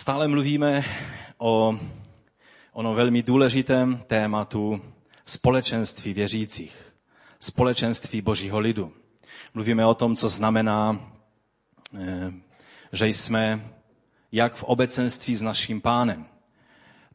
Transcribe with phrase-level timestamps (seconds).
[0.00, 0.84] Stále mluvíme
[1.38, 1.78] o
[2.72, 4.80] ono velmi důležitém tématu
[5.24, 6.92] společenství věřících,
[7.40, 8.92] společenství božího lidu.
[9.54, 11.00] Mluvíme o tom, co znamená,
[11.98, 12.32] eh,
[12.92, 13.70] že jsme
[14.32, 16.26] jak v obecenství s naším pánem,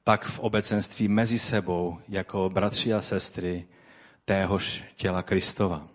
[0.04, 3.67] tak v obecenství mezi sebou jako bratři a sestry
[4.25, 5.88] téhož těla Kristova.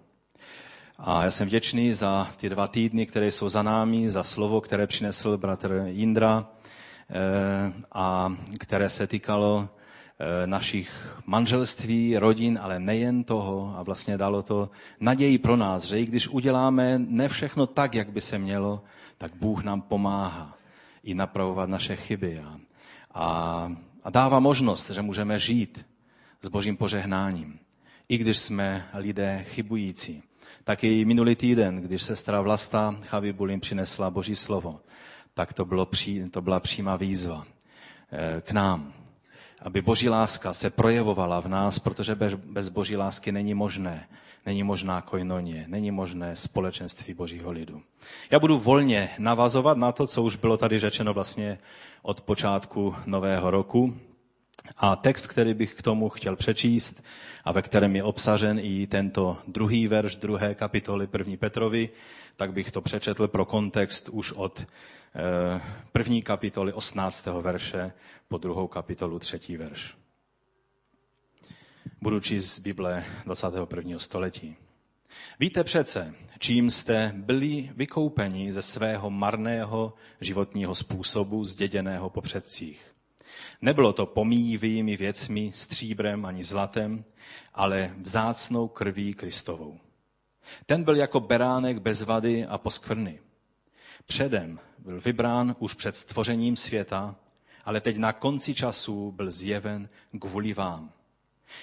[0.98, 4.86] A já jsem vděčný za ty dva týdny, které jsou za námi, za slovo, které
[4.86, 6.59] přinesl bratr Indra eh,
[7.92, 14.70] a které se týkalo eh, našich manželství, rodin, ale nejen toho a vlastně dalo to
[15.00, 18.84] naději pro nás, že i když uděláme ne všechno tak, jak by se mělo,
[19.18, 20.58] tak Bůh nám pomáhá
[21.04, 22.60] i napravovat naše chyby a,
[23.14, 23.72] a,
[24.04, 25.86] a dává možnost, že můžeme žít
[26.40, 27.58] s božím požehnáním,
[28.08, 30.22] i když jsme lidé chybující.
[30.64, 34.80] Tak i minulý týden, když sestra Vlasta Chavibulin přinesla Boží slovo,
[35.40, 37.46] tak to, bylo pří, to byla přímá výzva
[38.12, 38.92] eh, k nám,
[39.62, 44.08] aby Boží láska se projevovala v nás, protože bez, Boží lásky není možné,
[44.46, 47.82] není možná koinonie, není možné společenství Božího lidu.
[48.30, 51.58] Já budu volně navazovat na to, co už bylo tady řečeno vlastně
[52.02, 53.96] od počátku nového roku.
[54.76, 57.04] A text, který bych k tomu chtěl přečíst
[57.44, 61.88] a ve kterém je obsažen i tento druhý verš druhé kapitoly první Petrovi,
[62.36, 64.66] tak bych to přečetl pro kontext už od
[65.92, 67.26] první kapitoly 18.
[67.26, 67.92] verše
[68.28, 69.96] po druhou kapitolu třetí verš.
[72.00, 73.98] Budu číst z Bible 21.
[73.98, 74.56] století.
[75.40, 82.90] Víte přece, čím jste byli vykoupeni ze svého marného životního způsobu zděděného po předcích
[83.62, 87.04] Nebylo to pomíjivými věcmi, stříbrem ani zlatem,
[87.54, 89.78] ale vzácnou krví Kristovou.
[90.66, 93.18] Ten byl jako beránek bez vady a poskvrny.
[94.06, 97.16] Předem byl vybrán už před stvořením světa,
[97.64, 99.88] ale teď na konci času byl zjeven
[100.20, 100.92] kvůli vám.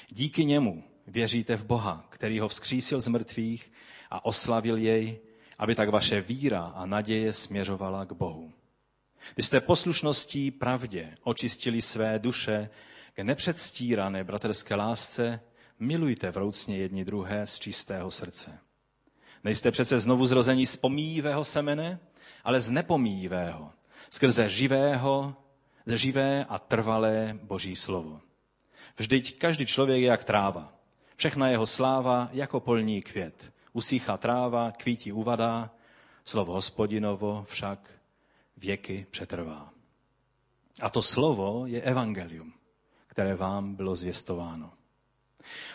[0.09, 3.71] Díky němu věříte v Boha, který ho vzkřísil z mrtvých
[4.09, 5.20] a oslavil jej,
[5.58, 8.54] aby tak vaše víra a naděje směřovala k Bohu.
[9.33, 12.69] Když jste poslušností pravdě očistili své duše
[13.14, 15.39] k nepředstírané bratrské lásce,
[15.80, 18.59] milujte vroucně jedni druhé z čistého srdce.
[19.43, 21.99] Nejste přece znovu zrození z pomíjivého semene,
[22.47, 23.71] ale z nepomíjivého,
[24.09, 25.35] skrze živého,
[25.87, 28.21] živé a trvalé boží slovo.
[28.97, 30.73] Vždyť každý člověk je jak tráva.
[31.15, 33.53] Všechna jeho sláva jako polní květ.
[33.73, 35.71] Usíchá tráva, kvítí uvadá,
[36.23, 37.91] slovo hospodinovo však
[38.57, 39.69] věky přetrvá.
[40.80, 42.53] A to slovo je evangelium,
[43.07, 44.71] které vám bylo zvěstováno.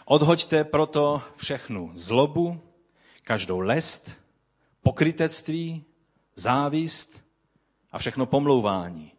[0.05, 2.61] Odhoďte proto všechnu zlobu,
[3.25, 4.21] každou lest,
[4.83, 5.85] pokrytectví,
[6.35, 7.25] závist
[7.93, 9.13] a všechno pomlouvání.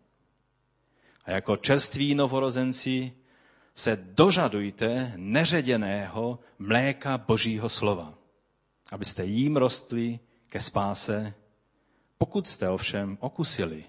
[1.25, 3.13] A jako čerství novorozenci
[3.74, 8.13] se dožadujte neředěného mléka Božího slova,
[8.91, 10.19] abyste jím rostli
[10.50, 11.34] ke spáse
[12.24, 13.84] pokud jste ovšem okusili,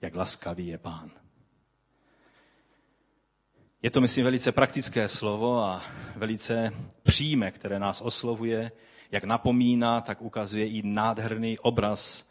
[0.00, 1.10] jak laskavý je pán.
[3.82, 5.82] Je to, myslím, velice praktické slovo a
[6.16, 8.72] velice příjme, které nás oslovuje,
[9.10, 12.28] jak napomíná, tak ukazuje i nádherný obraz,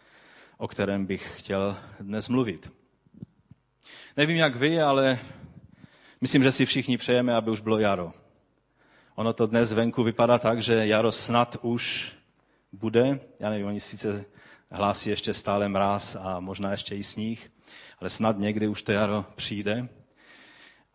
[0.57, 2.71] o kterém bych chtěl dnes mluvit.
[4.17, 5.19] Nevím, jak vy, ale
[6.21, 8.13] myslím, že si všichni přejeme, aby už bylo jaro.
[9.15, 12.13] Ono to dnes venku vypadá tak, že jaro snad už
[12.71, 13.19] bude.
[13.39, 14.25] Já nevím, oni sice
[14.71, 17.51] hlásí ještě stále mráz a možná ještě i sníh,
[17.99, 19.87] ale snad někdy už to jaro přijde.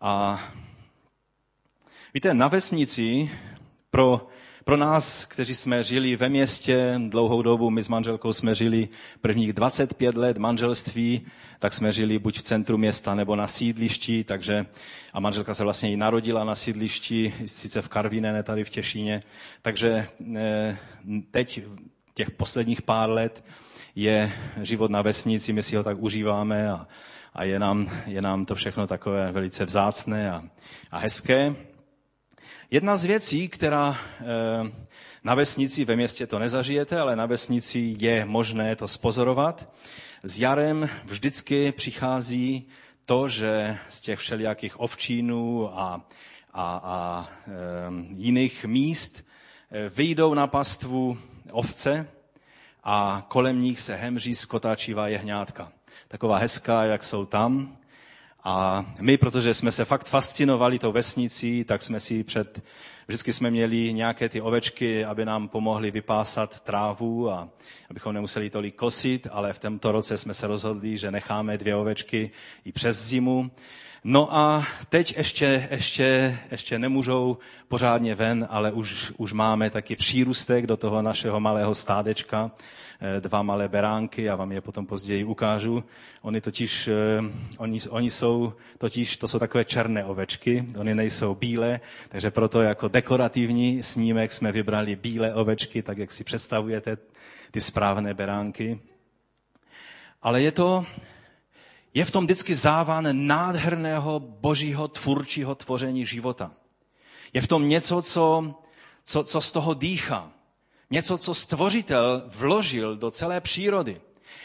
[0.00, 0.42] A
[2.14, 3.30] víte, na vesnici
[3.90, 4.28] pro,
[4.64, 8.88] pro nás, kteří jsme žili ve městě dlouhou dobu, my s manželkou jsme žili
[9.20, 11.26] prvních 25 let manželství,
[11.58, 14.66] tak jsme žili buď v centru města nebo na sídlišti, takže
[15.12, 19.22] a manželka se vlastně i narodila na sídlišti, sice v Karvíne, ne tady v Těšíně,
[19.62, 20.06] takže
[20.36, 20.78] eh,
[21.30, 21.60] teď
[22.14, 23.44] těch posledních pár let
[23.94, 24.32] je
[24.62, 26.86] život na vesnici, my si ho tak užíváme a,
[27.34, 30.42] a je, nám, je nám to všechno takové velice vzácné a,
[30.90, 31.54] a hezké.
[32.72, 34.24] Jedna z věcí, která e,
[35.24, 39.68] na vesnici, ve městě to nezažijete, ale na vesnici je možné to spozorovat.
[40.22, 42.68] S jarem vždycky přichází
[43.04, 46.08] to, že z těch všelijakých ovčínů a,
[46.52, 47.50] a, a e,
[48.16, 49.24] jiných míst
[49.70, 51.18] e, vyjdou na pastvu
[51.52, 52.08] ovce
[52.84, 55.72] a kolem nich se hemří skotáčivá jehňátka.
[56.08, 57.76] Taková hezká, jak jsou tam.
[58.44, 62.62] A my, protože jsme se fakt fascinovali tou vesnicí, tak jsme si před
[63.10, 67.48] Vždycky jsme měli nějaké ty ovečky, aby nám pomohly vypásat trávu a
[67.90, 72.30] abychom nemuseli tolik kosit, ale v tomto roce jsme se rozhodli, že necháme dvě ovečky
[72.64, 73.50] i přes zimu.
[74.04, 80.66] No a teď ještě, ještě, ještě nemůžou pořádně ven, ale už, už máme taky přírůstek
[80.66, 82.50] do toho našeho malého stádečka,
[83.00, 85.84] eh, dva malé beránky, já vám je potom později ukážu.
[86.22, 86.92] Oni totiž, eh,
[87.58, 92.88] oni, oni jsou totiž, to jsou takové černé ovečky, oni nejsou bílé, takže proto jako
[93.00, 96.96] dekorativní snímek jsme vybrali bílé ovečky, tak jak si představujete
[97.50, 98.80] ty správné beránky.
[100.22, 100.86] Ale je to,
[101.94, 106.52] je v tom vždycky závan nádherného božího tvůrčího tvoření života.
[107.32, 108.54] Je v tom něco, co,
[109.04, 110.32] co, co z toho dýchá.
[110.90, 114.00] Něco, co stvořitel vložil do celé přírody.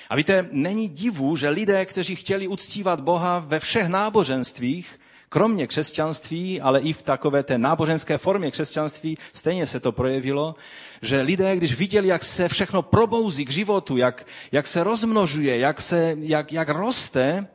[0.10, 5.00] A víte, není divu, že lidé, kteří chtěli uctívat Boha ve všech náboženstvích,
[5.30, 10.56] kromě křesťanství, ale i v takové té náboženské formě křesťanství, stejně se to projevilo,
[11.02, 15.82] že lidé, když viděli, jak se všechno probouzí k životu, jak, jak se rozmnožuje, jak,
[15.82, 17.48] se, jak, jak roste,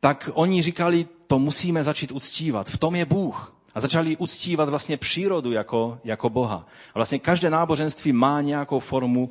[0.00, 2.70] tak oni říkali, to musíme začít uctívat.
[2.70, 3.54] V tom je Bůh.
[3.74, 6.66] A začali uctívat vlastně přírodu jako, jako Boha.
[6.94, 9.30] A vlastně každé náboženství má nějakou formu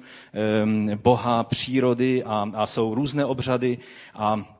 [0.63, 3.77] um, Boha, přírody a, a jsou různé obřady
[4.13, 4.56] a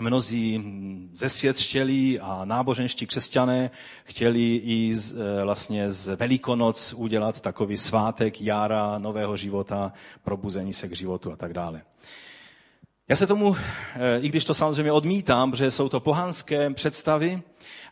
[0.00, 0.64] mnozí
[1.12, 3.70] ze svět chtěli a náboženští křesťané
[4.04, 9.92] chtěli i z, e, vlastně z Velikonoc udělat takový svátek jára, nového života,
[10.22, 11.82] probuzení se k životu a tak dále.
[13.08, 17.42] Já se tomu, e, i když to samozřejmě odmítám, protože jsou to pohanské představy,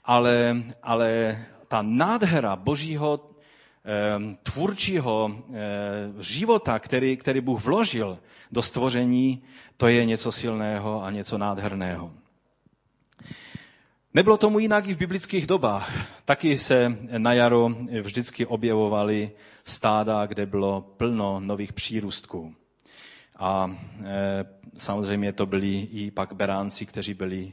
[0.05, 1.39] ale, ale
[1.69, 3.32] ta nádhera božího
[4.43, 5.43] tvůrčího
[6.21, 8.19] života, který, který Bůh vložil
[8.53, 9.43] do stvoření,
[9.77, 12.13] to je něco silného a něco nádherného.
[14.15, 16.07] Nebylo tomu jinak i v biblických dobách.
[16.25, 17.71] Taky se na jaro
[18.03, 19.31] vždycky objevovaly
[19.65, 22.55] stáda, kde bylo plno nových přírůstků.
[23.37, 24.45] A e,
[24.77, 27.53] samozřejmě to byli i pak beránci, kteří byli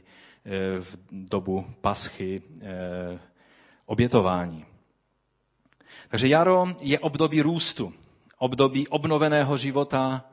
[0.80, 3.18] v dobu paschy e.
[6.10, 7.92] Takže jaro je období růstu,
[8.38, 10.24] období obnoveného života,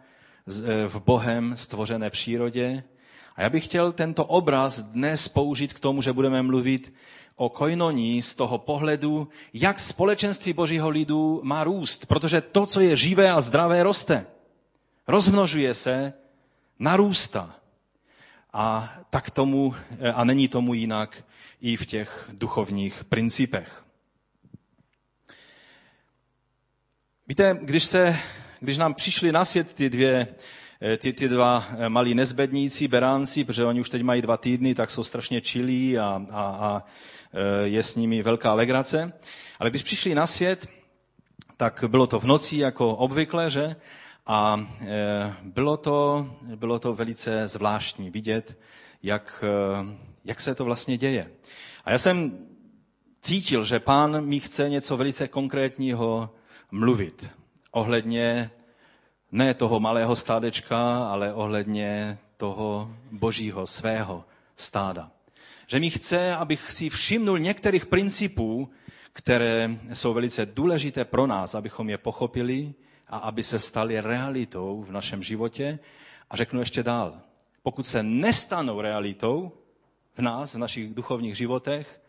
[0.47, 2.83] E, v Bohem stvořené přírodě.
[3.35, 6.93] A já bych chtěl tento obraz dnes použít k tomu, že budeme mluvit
[7.35, 12.05] o koinoní z toho pohledu, jak společenství božího lidu má růst.
[12.05, 14.25] Protože to, co je živé a zdravé, roste.
[15.07, 16.13] Rozmnožuje se,
[16.79, 17.55] narůstá.
[18.53, 21.23] A tak tomu, e, a není tomu jinak
[21.61, 23.86] i v těch duchovních principech.
[27.29, 28.19] Víte, když se
[28.59, 30.27] když nám přišli na svět ty dvě
[30.81, 34.75] eh, ty, ty dva eh, malí nezbedníci, beránci, protože oni už teď mají dva týdny,
[34.75, 36.83] tak jsou strašně čilí a, a, a
[37.33, 39.13] eh, je s nimi velká legrace.
[39.59, 40.69] Ale když přišli na svět,
[41.57, 43.75] tak bylo to v noci jako obvykle, že?
[44.27, 44.67] A
[45.43, 48.59] bylo to, bylo to velice zvláštní vidět,
[49.03, 49.43] jak,
[50.25, 51.31] jak se to vlastně děje.
[51.85, 52.39] A já jsem
[53.21, 56.29] cítil, že pán mi chce něco velice konkrétního
[56.71, 57.29] mluvit
[57.71, 58.51] ohledně
[59.31, 64.25] ne toho malého stádečka, ale ohledně toho božího, svého
[64.55, 65.11] stáda.
[65.67, 68.69] Že mi chce, abych si všimnul některých principů,
[69.13, 72.73] které jsou velice důležité pro nás, abychom je pochopili
[73.07, 75.79] a aby se staly realitou v našem životě.
[76.29, 77.21] A řeknu ještě dál.
[77.63, 79.51] Pokud se nestanou realitou
[80.17, 82.01] v nás, v našich duchovních životech,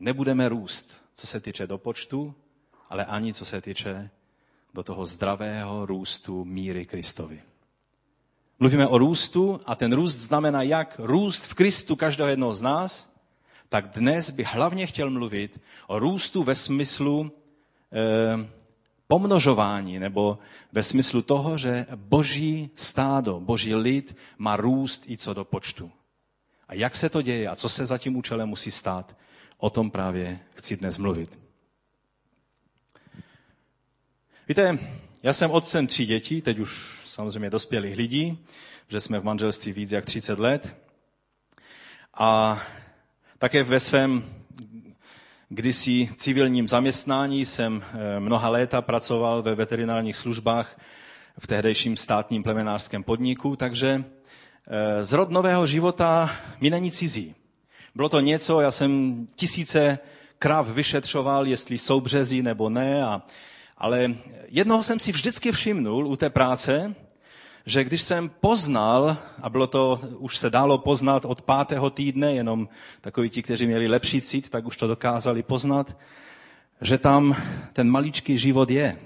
[0.00, 2.34] nebudeme růst, co se týče do počtu,
[2.94, 4.10] ale ani co se týče
[4.74, 7.42] do toho zdravého růstu míry Kristovi.
[8.58, 13.16] Mluvíme o růstu a ten růst znamená jak růst v Kristu každého jednoho z nás,
[13.68, 17.32] tak dnes bych hlavně chtěl mluvit o růstu ve smyslu
[17.92, 18.48] eh,
[19.08, 20.38] pomnožování, nebo
[20.72, 25.90] ve smyslu toho, že boží stádo, boží lid má růst i co do počtu.
[26.68, 29.16] A jak se to děje a co se za tím účelem musí stát,
[29.58, 31.43] o tom právě chci dnes mluvit.
[34.48, 34.78] Víte,
[35.22, 38.44] já jsem otcem tří dětí, teď už samozřejmě dospělých lidí,
[38.88, 40.76] že jsme v manželství víc jak 30 let.
[42.14, 42.60] A
[43.38, 44.24] také ve svém
[45.48, 50.80] kdysi civilním zaměstnání jsem eh, mnoha léta pracoval ve veterinárních službách
[51.38, 54.04] v tehdejším státním plemenářském podniku, takže
[54.66, 57.34] eh, zrod nového života mi není cizí.
[57.94, 59.98] Bylo to něco, já jsem tisíce
[60.38, 63.22] krav vyšetřoval, jestli jsou březí nebo ne a
[63.78, 64.14] ale
[64.48, 66.94] jednoho jsem si vždycky všimnul u té práce,
[67.66, 72.68] že když jsem poznal, a bylo to, už se dalo poznat od pátého týdne, jenom
[73.00, 75.96] takoví ti, kteří měli lepší cít, tak už to dokázali poznat,
[76.80, 77.36] že tam
[77.72, 78.98] ten maličký život je,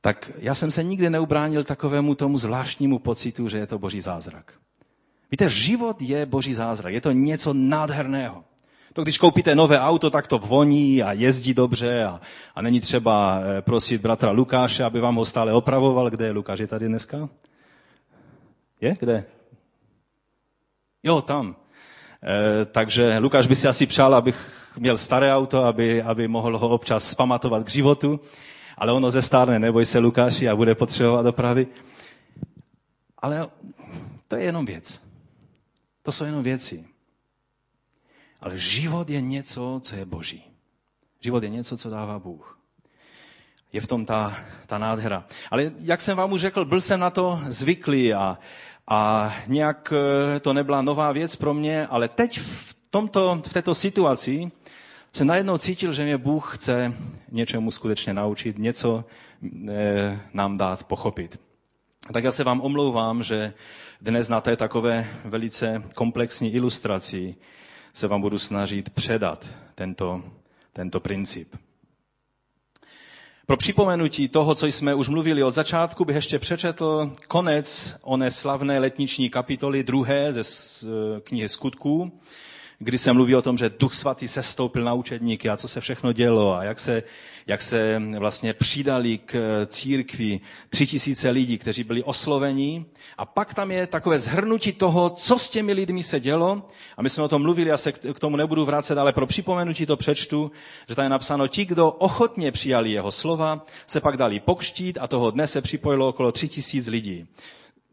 [0.00, 4.52] tak já jsem se nikdy neubránil takovému tomu zvláštnímu pocitu, že je to boží zázrak.
[5.30, 8.44] Víte, život je boží zázrak, je to něco nádherného.
[8.92, 12.20] To když koupíte nové auto, tak to voní a jezdí dobře a,
[12.54, 16.10] a není třeba eh, prosit bratra Lukáše, aby vám ho stále opravoval.
[16.10, 16.58] Kde je Lukáš?
[16.58, 17.28] Je tady dneska?
[18.80, 18.96] Je?
[19.00, 19.24] Kde?
[21.02, 21.56] Jo, tam.
[22.22, 26.68] E, takže Lukáš by si asi přál, abych měl staré auto, aby, aby mohl ho
[26.68, 28.20] občas spamatovat k životu,
[28.78, 31.66] ale ono ze stárne, neboj se Lukáši a bude potřebovat opravy.
[33.18, 33.48] Ale
[34.28, 35.06] to je jenom věc.
[36.02, 36.89] To jsou jenom věci.
[38.40, 40.44] Ale život je něco, co je boží.
[41.20, 42.58] Život je něco, co dává Bůh.
[43.72, 45.24] Je v tom ta, ta nádhera.
[45.50, 48.38] Ale jak jsem vám už řekl, byl jsem na to zvyklý a,
[48.88, 49.92] a nějak
[50.36, 54.50] eh, to nebyla nová věc pro mě, ale teď v, tomto, v této situaci
[55.12, 56.94] jsem najednou cítil, že mě Bůh chce
[57.30, 59.04] něčemu skutečně naučit, něco
[59.68, 61.40] e, nám dát pochopit.
[62.12, 63.54] Tak já se vám omlouvám, že
[64.00, 67.34] dnes na té takové velice komplexní ilustraci
[67.92, 70.22] se vám budu snažit předat tento,
[70.72, 71.56] tento princip.
[73.46, 78.78] Pro připomenutí toho, co jsme už mluvili od začátku, bych ještě přečetl konec oné slavné
[78.78, 80.42] letniční kapitoly druhé ze
[81.20, 82.20] knihy Skutků,
[82.82, 85.80] kdy se mluví o tom, že Duch Svatý se stoupil na učedníky a co se
[85.80, 87.02] všechno dělo a jak se,
[87.46, 92.84] jak se vlastně přidali k církvi tři tisíce lidí, kteří byli osloveni.
[93.18, 96.68] A pak tam je takové zhrnutí toho, co s těmi lidmi se dělo.
[96.96, 99.86] A my jsme o tom mluvili, já se k tomu nebudu vracet, ale pro připomenutí
[99.86, 100.50] to přečtu,
[100.88, 105.06] že tam je napsáno, ti, kdo ochotně přijali jeho slova, se pak dali pokštít a
[105.06, 107.26] toho dne se připojilo okolo tři tisíc lidí.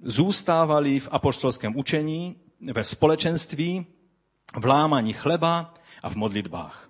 [0.03, 2.35] Zůstávali v apoštolském učení,
[2.73, 3.85] ve společenství,
[4.55, 5.73] v lámaní chleba
[6.03, 6.89] a v modlitbách.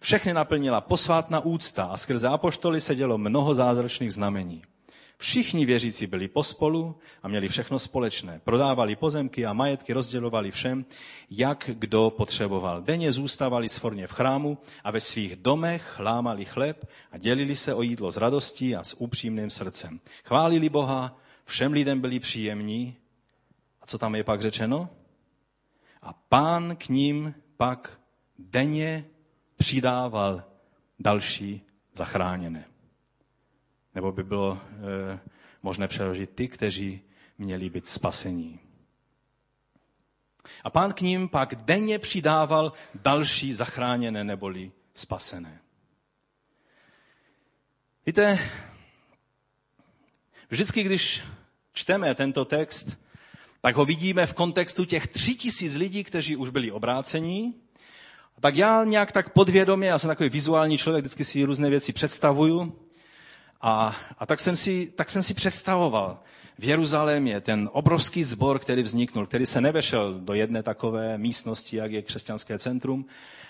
[0.00, 4.62] Všechny naplnila posvátná úcta a skrze apoštoly se dělo mnoho zázračných znamení.
[5.18, 8.40] Všichni věřící byli pospolu a měli všechno společné.
[8.44, 10.84] Prodávali pozemky a majetky rozdělovali všem,
[11.30, 12.82] jak kdo potřeboval.
[12.82, 17.82] Denně zůstávali sforně v chrámu a ve svých domech lámali chleb a dělili se o
[17.82, 20.00] jídlo s radostí a s upřímným srdcem.
[20.24, 22.96] Chválili Boha, všem lidem byli příjemní.
[23.82, 24.88] A co tam je pak řečeno?
[26.04, 28.00] A pán k ním pak
[28.38, 29.04] denně
[29.56, 30.44] přidával
[30.98, 32.64] další zachráněné.
[33.94, 35.18] Nebo by bylo e,
[35.62, 37.00] možné přeložit ty, kteří
[37.38, 38.60] měli být spasení.
[40.64, 45.60] A pán k ním pak denně přidával další zachráněné neboli spasené.
[48.06, 48.38] Víte,
[50.48, 51.22] vždycky, když
[51.72, 53.03] čteme tento text,
[53.64, 57.54] tak ho vidíme v kontextu těch tři tisíc lidí, kteří už byli obrácení.
[58.40, 62.78] Tak já nějak tak podvědomě, já jsem takový vizuální člověk, vždycky si různé věci představuju.
[63.60, 66.18] A, a tak, jsem si, tak jsem si představoval
[66.58, 71.92] v Jeruzalémě ten obrovský sbor, který vzniknul, který se nevešel do jedné takové místnosti, jak
[71.92, 73.06] je křesťanské centrum,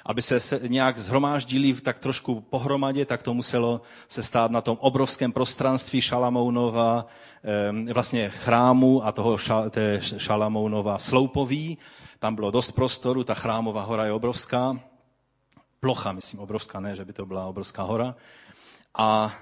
[0.06, 5.32] aby se nějak zhromáždili tak trošku pohromadě, tak to muselo se stát na tom obrovském
[5.32, 7.06] prostranství Šalamounova,
[7.92, 9.36] vlastně chrámu a toho
[9.70, 11.78] té Šalamounova sloupoví.
[12.18, 14.80] Tam bylo dost prostoru, ta chrámová hora je obrovská.
[15.80, 18.16] Plocha, myslím, obrovská, ne, že by to byla obrovská hora.
[18.94, 19.34] A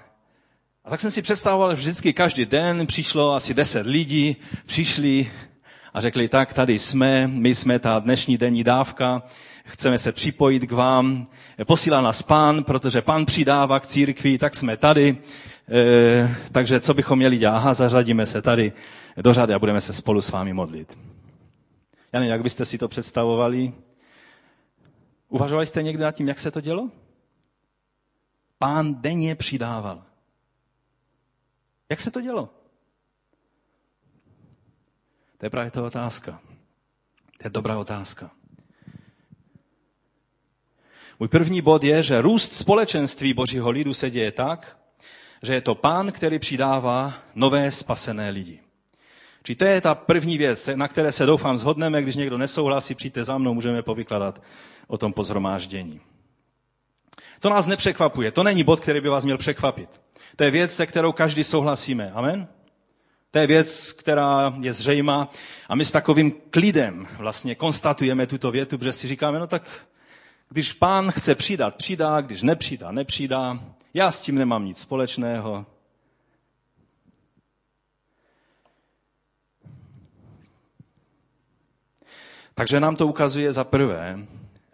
[0.85, 4.35] a tak jsem si představoval, vždycky každý den přišlo asi deset lidí,
[4.65, 5.31] přišli
[5.93, 9.23] a řekli, tak tady jsme, my jsme ta dnešní denní dávka,
[9.65, 11.27] chceme se připojit k vám,
[11.65, 15.17] posílá nás pán, protože pán přidává k církvi, tak jsme tady,
[15.71, 17.55] e, takže co bychom měli dělat?
[17.55, 18.73] Aha, zařadíme se tady
[19.17, 20.97] do řady a budeme se spolu s vámi modlit.
[22.13, 23.73] Já nevím, jak byste si to představovali.
[25.29, 26.89] Uvažovali jste někdy nad tím, jak se to dělo?
[28.59, 30.03] Pán denně přidával.
[31.89, 32.49] Jak se to dělo?
[35.37, 36.41] To je právě ta otázka.
[37.37, 38.31] To je dobrá otázka.
[41.19, 44.77] Můj první bod je, že růst společenství Božího lidu se děje tak,
[45.41, 48.59] že je to pán, který přidává nové spasené lidi.
[49.43, 53.23] Či to je ta první věc, na které se doufám zhodneme, když někdo nesouhlasí, přijďte
[53.23, 54.41] za mnou, můžeme povykladat
[54.87, 56.01] o tom pozhromáždění.
[57.43, 60.01] To nás nepřekvapuje, to není bod, který by vás měl překvapit.
[60.35, 62.11] To je věc, se kterou každý souhlasíme.
[62.11, 62.47] Amen?
[63.31, 65.31] To je věc, která je zřejmá
[65.69, 69.87] a my s takovým klidem vlastně konstatujeme tuto větu, protože si říkáme, no tak
[70.49, 73.59] když pán chce přidat, přidá, když nepřidá, nepřidá.
[73.93, 75.65] Já s tím nemám nic společného.
[82.55, 84.17] Takže nám to ukazuje za prvé,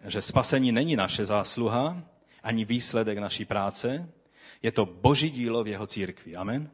[0.04, 2.09] že spasení není naše zásluha,
[2.42, 4.08] ani výsledek naší práce.
[4.62, 6.36] Je to boží dílo v jeho církvi.
[6.36, 6.70] Amen?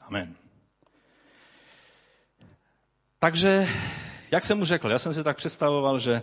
[0.00, 0.36] Amen.
[3.18, 3.68] Takže,
[4.30, 6.22] jak jsem mu řekl, já jsem si tak představoval, že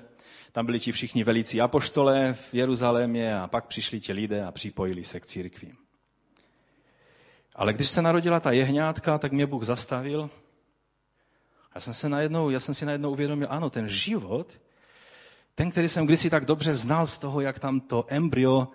[0.51, 5.03] tam byli ti všichni velící apoštole v Jeruzalémě a pak přišli ti lidé a připojili
[5.03, 5.77] se k církvím.
[7.55, 10.29] Ale když se narodila ta jehňátka, tak mě Bůh zastavil.
[11.75, 14.59] Já jsem, se najednou, já jsem si najednou uvědomil, ano, ten život,
[15.60, 18.68] ten, který jsem kdysi tak dobře znal z toho, jak tam to embryo,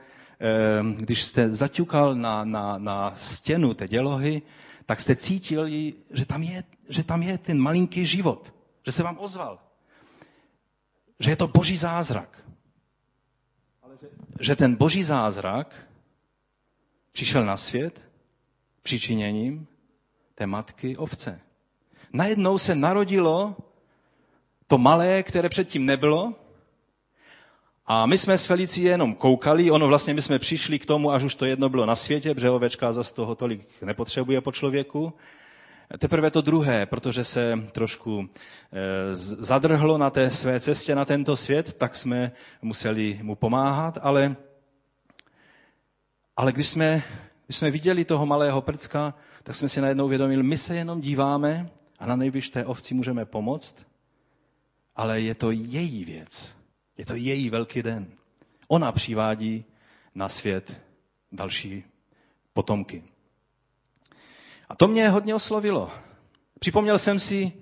[0.97, 4.43] když jste zaťukal na, na, na stěnu té dělohy,
[4.87, 8.55] tak jste cítili, že tam, je, že tam je ten malinký život,
[8.87, 9.59] že se vám ozval.
[11.21, 12.45] Že je to boží zázrak.
[13.83, 14.09] Ale že,
[14.41, 15.89] že ten boží zázrak
[17.13, 18.01] přišel na svět
[18.83, 19.67] přičiněním
[20.35, 21.41] té matky ovce.
[22.13, 23.57] Najednou se narodilo
[24.67, 26.44] to malé, které předtím nebylo,
[27.87, 31.25] a my jsme s Felicí jenom koukali, ono vlastně my jsme přišli k tomu, až
[31.25, 35.13] už to jedno bylo na světě, protože ovečka zase toho tolik nepotřebuje po člověku.
[35.99, 41.73] Teprve to druhé, protože se trošku eh, zadrhlo na té své cestě na tento svět,
[41.73, 44.37] tak jsme museli mu pomáhat, ale,
[46.37, 47.03] ale když, jsme,
[47.47, 51.71] když jsme viděli toho malého prcka, tak jsme si najednou uvědomili, my se jenom díváme
[51.99, 53.87] a na nejvyšší té ovci můžeme pomoct,
[54.97, 56.64] ale je to její věc.
[56.99, 58.07] Je to její velký den.
[58.69, 59.65] Ona přivádí
[60.15, 60.81] na svět
[61.33, 61.85] další
[62.53, 63.03] potomky.
[64.69, 65.91] A to mě hodně oslovilo.
[66.59, 67.53] Připomněl jsem si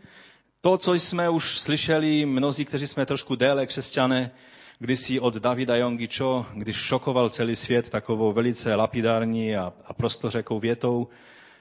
[0.61, 4.31] to, co jsme už slyšeli mnozí, kteří jsme trošku déle křesťané,
[4.79, 11.09] kdysi od Davida Jongičo, když šokoval celý svět takovou velice lapidární a, a prostořekou větou,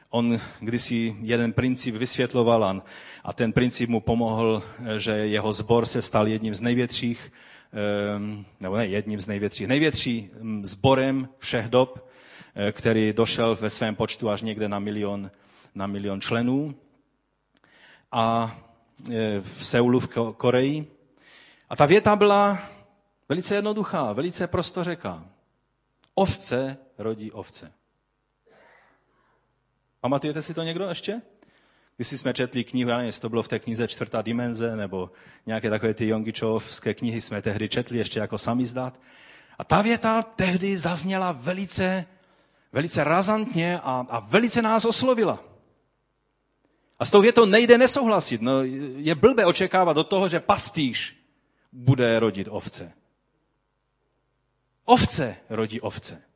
[0.10, 2.64] on kdysi jeden princip vysvětloval
[3.24, 4.64] a, ten princip mu pomohl,
[4.98, 7.32] že jeho zbor se stal jedním z největších
[8.60, 10.30] nebo ne jedním z největších, největší
[10.64, 12.10] sborem všech dob,
[12.56, 15.32] eh, který došel ve svém počtu až někde na milion,
[15.76, 16.76] na milion členů.
[18.12, 18.58] A
[19.12, 20.92] eh, v Seulu v Koreji.
[21.70, 22.60] A ta věta byla
[23.30, 25.26] velice jednoduchá, velice prostořeká.
[26.16, 27.72] Ovce rodí ovce.
[30.02, 31.22] Pamatujete si to někdo ještě?
[31.96, 35.12] Když jsme četli knihu, já nevím, jestli to bylo v té knize Čtvrtá dimenze, nebo
[35.46, 39.00] nějaké takové ty Jongičovské knihy jsme tehdy četli ještě jako samizdat.
[39.58, 42.06] A ta věta tehdy zazněla velice,
[42.72, 45.44] velice razantně a, a velice nás oslovila.
[47.00, 48.42] A s tou větou nejde nesouhlasit.
[48.42, 48.64] No,
[48.96, 51.16] je blbé očekávat do toho, že pastýř
[51.72, 52.94] bude rodit ovce.
[54.86, 56.31] Ovce rodí ovce.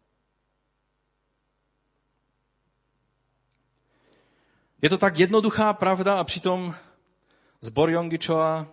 [4.86, 6.76] Je to tak jednoduchá pravda a přitom
[7.62, 8.68] zbor Jongičova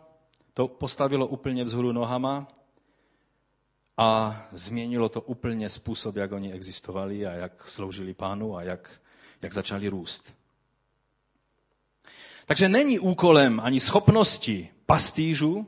[0.54, 2.48] to postavilo úplně vzhůru nohama
[3.96, 9.00] a změnilo to úplně způsob, jak oni existovali a jak sloužili pánu a jak,
[9.42, 10.36] jak začali růst.
[12.46, 15.66] Takže není úkolem ani schopnosti pastýřů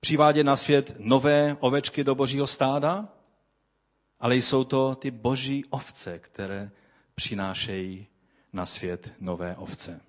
[0.00, 3.08] přivádět na svět nové ovečky do božího stáda,
[4.20, 6.70] ale jsou to ty boží ovce, které
[7.18, 8.06] přinášejí
[8.52, 10.00] na svět nové ovce.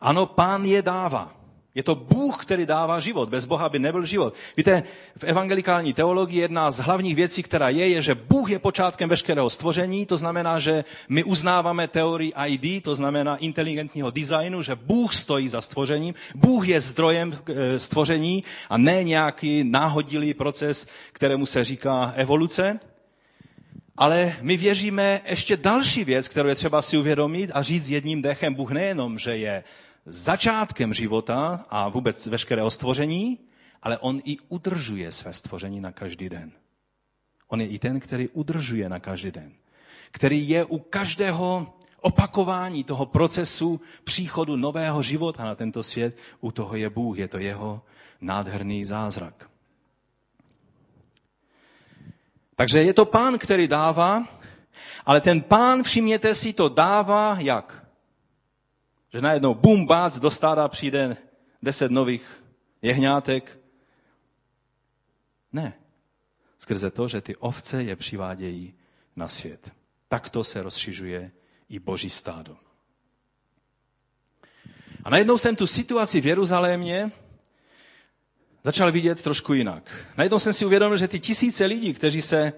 [0.00, 1.36] Ano, pán je dává.
[1.74, 3.30] Je to Bůh, který dává život.
[3.30, 4.34] Bez Boha by nebyl život.
[4.56, 4.82] Víte,
[5.18, 9.50] v evangelikální teologii jedna z hlavních věcí, která je, je, že Bůh je počátkem veškerého
[9.50, 10.06] stvoření.
[10.06, 15.60] To znamená, že my uznáváme teorii ID, to znamená inteligentního designu, že Bůh stojí za
[15.60, 16.14] stvořením.
[16.34, 22.93] Bůh je zdrojem eh, stvoření a ne nějaký náhodilý proces, kterému se říká evoluce.
[23.96, 28.54] Ale my věříme ještě další věc, kterou je třeba si uvědomit a říct jedním dechem,
[28.54, 29.64] Bůh nejenom, že je
[30.06, 33.38] začátkem života a vůbec veškerého stvoření,
[33.82, 36.52] ale on i udržuje své stvoření na každý den.
[37.48, 39.52] On je i ten, který udržuje na každý den.
[40.10, 46.76] Který je u každého opakování toho procesu příchodu nového života na tento svět, u toho
[46.76, 47.82] je Bůh, je to jeho
[48.20, 49.50] nádherný zázrak.
[52.56, 54.28] Takže je to pán, který dává,
[55.06, 57.86] ale ten pán, všimněte si, to dává jak?
[59.12, 61.16] Že najednou bum, bác, do stáda přijde
[61.62, 62.44] deset nových
[62.82, 63.58] jehňátek.
[65.52, 65.74] Ne.
[66.58, 68.74] Skrze to, že ty ovce je přivádějí
[69.16, 69.70] na svět.
[70.08, 71.30] Takto se rozšiřuje
[71.68, 72.56] i boží stádo.
[75.04, 77.10] A najednou jsem tu situaci v Jeruzalémě
[78.64, 80.06] začal vidět trošku jinak.
[80.16, 82.52] Najednou jsem si uvědomil, že ty tisíce lidí, kteří se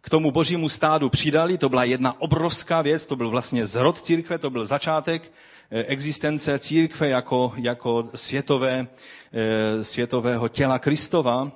[0.00, 1.58] k tomu božímu stádu přidali.
[1.58, 5.32] To byla jedna obrovská věc, to byl vlastně zrod církve, to byl začátek
[5.70, 8.86] eh, existence církve jako, jako světové,
[9.32, 11.52] eh, světového těla Kristova.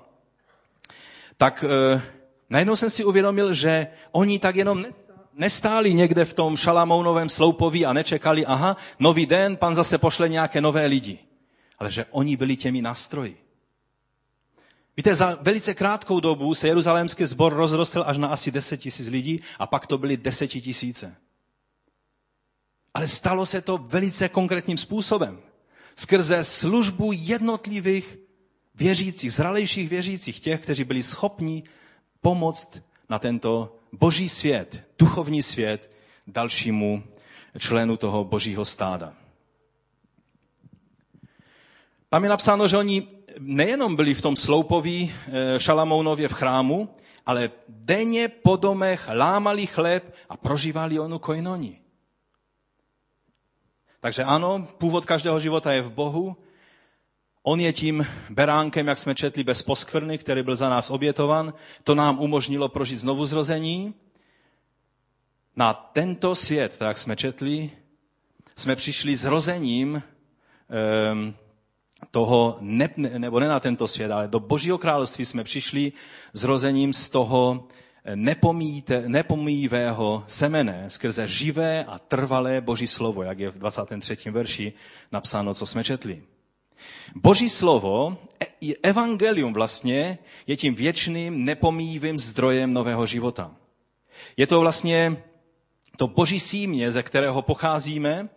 [1.37, 2.03] Tak eh,
[2.51, 4.85] najednou jsem si uvědomil, že oni tak jenom
[5.35, 10.61] nestáli někde v tom šalamounovém sloupoví a nečekali, aha, nový den, pan zase pošle nějaké
[10.61, 11.19] nové lidi.
[11.79, 13.42] Ale že oni byli těmi nástroji.
[14.97, 19.41] Víte, za velice krátkou dobu se jeruzalémský sbor rozrostl až na asi 10 tisíc lidí
[19.59, 21.17] a pak to byly desetitisíce.
[22.95, 25.41] Ale stalo se to velice konkrétním způsobem.
[25.95, 28.19] Skrze službu jednotlivých
[28.75, 31.63] věřících, zralejších věřících, těch, kteří byli schopni
[32.21, 37.03] pomoct na tento boží svět, duchovní svět, dalšímu
[37.59, 39.15] členu toho božího stáda.
[42.09, 46.89] Tam je napsáno, že oni nejenom byli v tom sloupoví eh, Šalamounově v chrámu,
[47.27, 51.79] ale denně po domech lámali chléb a prožívali onu koinoni.
[54.01, 56.37] Takže ano, původ každého života je v Bohu.
[57.43, 61.55] On je tím beránkem, jak jsme četli, bez poskvrny, který byl za nás obětovan.
[61.85, 63.95] To nám umožnilo prožít znovu zrození.
[65.57, 67.71] Na tento svět, tak jak jsme četli,
[68.55, 70.03] jsme přišli zrozením
[72.11, 75.93] toho, ne, nebo ne na tento svět, ale do Božího království jsme přišli
[76.33, 77.69] zrozením z toho
[79.07, 84.31] nepomíjivého semene skrze živé a trvalé Boží slovo, jak je v 23.
[84.31, 84.73] verši
[85.13, 86.23] napsáno, co jsme četli.
[87.15, 88.19] Boží slovo,
[88.63, 93.51] e, evangelium vlastně, je tím věčným, nepomíjivým zdrojem nového života.
[94.37, 95.23] Je to vlastně
[95.97, 98.29] to boží símě, ze kterého pocházíme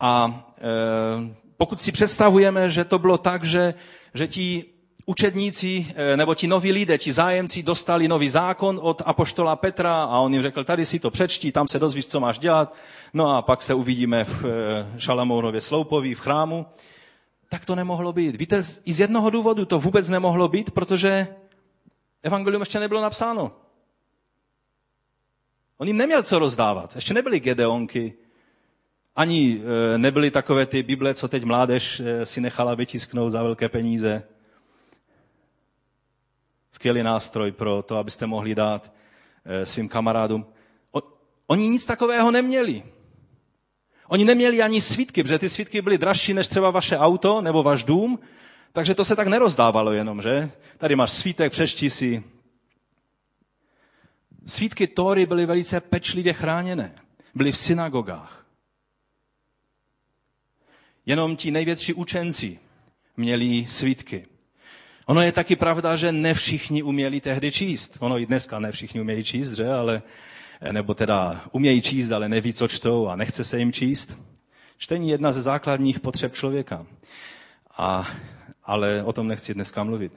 [0.00, 3.74] a e, pokud si představujeme, že to bylo tak, že,
[4.14, 4.64] že ti
[5.06, 10.18] učedníci eh, nebo ti noví lidé, ti zájemci dostali nový zákon od apoštola Petra a
[10.18, 12.74] on jim řekl, tady si to přečti, tam se dozvíš, co máš dělat,
[13.14, 16.66] no a pak se uvidíme v eh, Šalamounově sloupoví, v chrámu.
[17.48, 18.36] Tak to nemohlo být.
[18.36, 21.28] Víte, i z jednoho důvodu to vůbec nemohlo být, protože
[22.22, 23.52] evangelium ještě nebylo napsáno.
[25.78, 26.94] On jim neměl co rozdávat.
[26.94, 28.14] Ještě nebyly Gedeonky,
[29.16, 29.62] ani
[29.94, 34.22] e, nebyly takové ty Bible, co teď mládež e, si nechala vytisknout za velké peníze.
[36.70, 38.92] Skvělý nástroj pro to, abyste mohli dát
[39.44, 40.46] e, svým kamarádům.
[41.46, 42.82] Oni nic takového neměli.
[44.08, 47.84] Oni neměli ani svítky, protože ty svítky byly dražší než třeba vaše auto nebo váš
[47.84, 48.18] dům,
[48.72, 50.50] takže to se tak nerozdávalo jenom, že?
[50.78, 52.22] Tady máš svítek, přečti si.
[54.46, 56.94] Svítky Tóry byly velice pečlivě chráněné.
[57.34, 58.46] Byly v synagogách.
[61.10, 62.58] Jenom ti největší učenci
[63.16, 64.26] měli svítky.
[65.06, 67.96] Ono je taky pravda, že ne všichni uměli tehdy číst.
[68.00, 69.68] Ono i dneska ne všichni umějí číst, že?
[69.68, 70.02] Ale,
[70.72, 74.18] nebo teda umějí číst, ale neví, co čtou a nechce se jim číst.
[74.78, 76.86] Čtení je jedna ze základních potřeb člověka.
[77.76, 78.08] A,
[78.64, 80.12] ale o tom nechci dneska mluvit.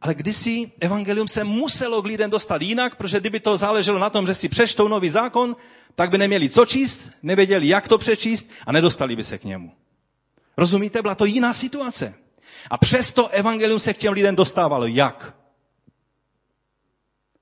[0.00, 4.26] Ale kdysi evangelium se muselo k lidem dostat jinak, protože kdyby to záleželo na tom,
[4.26, 5.56] že si přečtou nový zákon,
[5.94, 9.72] tak by neměli co číst, nevěděli, jak to přečíst a nedostali by se k němu.
[10.56, 11.02] Rozumíte?
[11.02, 12.14] Byla to jiná situace.
[12.70, 14.86] A přesto evangelium se k těm lidem dostávalo.
[14.86, 15.36] Jak?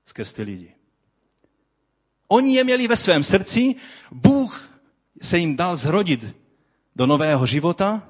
[0.05, 0.75] Skrz ty lidi.
[2.27, 3.75] Oni je měli ve svém srdci,
[4.11, 4.79] Bůh
[5.21, 6.35] se jim dal zrodit
[6.95, 8.09] do nového života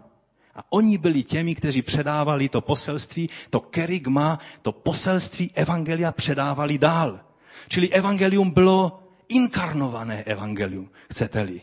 [0.55, 7.19] a oni byli těmi, kteří předávali to poselství, to kerygma, to poselství evangelia předávali dál.
[7.67, 11.61] Čili evangelium bylo inkarnované evangelium, chcete-li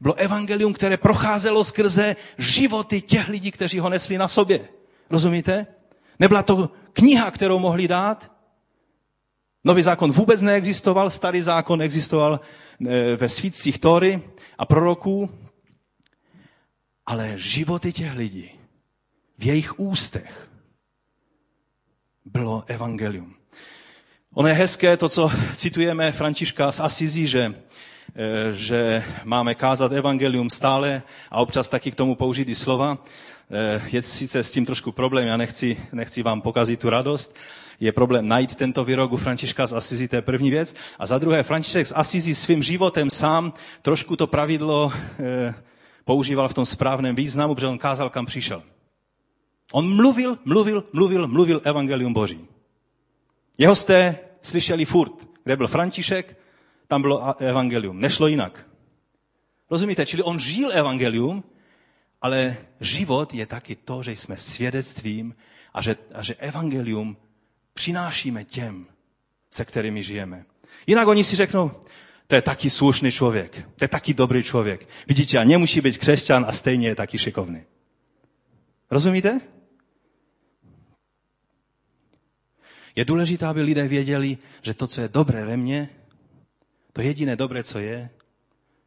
[0.00, 4.68] bylo evangelium, které procházelo skrze životy těch lidí, kteří ho nesli na sobě.
[5.10, 5.66] Rozumíte?
[6.18, 8.32] Nebyla to kniha, kterou mohli dát.
[9.64, 14.22] Nový zákon vůbec neexistoval, starý zákon existoval eh, ve svítcích Tory
[14.58, 15.30] a proroků,
[17.06, 18.50] ale životy těch lidí
[19.38, 20.48] v jejich ústech
[22.24, 23.34] bylo evangelium.
[24.34, 27.54] Ono je hezké to, co citujeme Františka z Asizi, že
[28.52, 32.98] že máme kázat evangelium stále a občas taky k tomu použít i slova.
[33.50, 37.36] Eh, je sice s tím trošku problém, já nechci, nechci vám pokazit tu radost,
[37.80, 40.74] je problém najít tento výrok u Františka z Asizi, to je první věc.
[40.98, 45.54] A za druhé, František z Asizi svým životem sám trošku to pravidlo e,
[46.04, 48.62] používal v tom správném významu, protože on kázal, kam přišel.
[49.72, 52.40] On mluvil, mluvil, mluvil, mluvil evangelium Boží.
[53.58, 56.36] Jeho jste slyšeli furt, kde byl František,
[56.88, 58.00] tam bylo evangelium.
[58.00, 58.66] Nešlo jinak.
[59.70, 60.06] Rozumíte?
[60.06, 61.44] Čili on žil evangelium,
[62.20, 65.34] ale život je taky to, že jsme svědectvím
[65.74, 67.16] a že, a že evangelium
[67.74, 68.86] přinášíme těm,
[69.50, 70.44] se kterými žijeme.
[70.86, 71.70] Jinak oni si řeknou,
[72.26, 74.88] to je taky slušný člověk, to je taky dobrý člověk.
[75.08, 77.62] Vidíte, a nemusí být křesťan a stejně je taky šikovný.
[78.90, 79.40] Rozumíte?
[82.96, 85.88] Je důležité, aby lidé věděli, že to, co je dobré ve mně,
[86.98, 88.10] to jediné dobré, co je,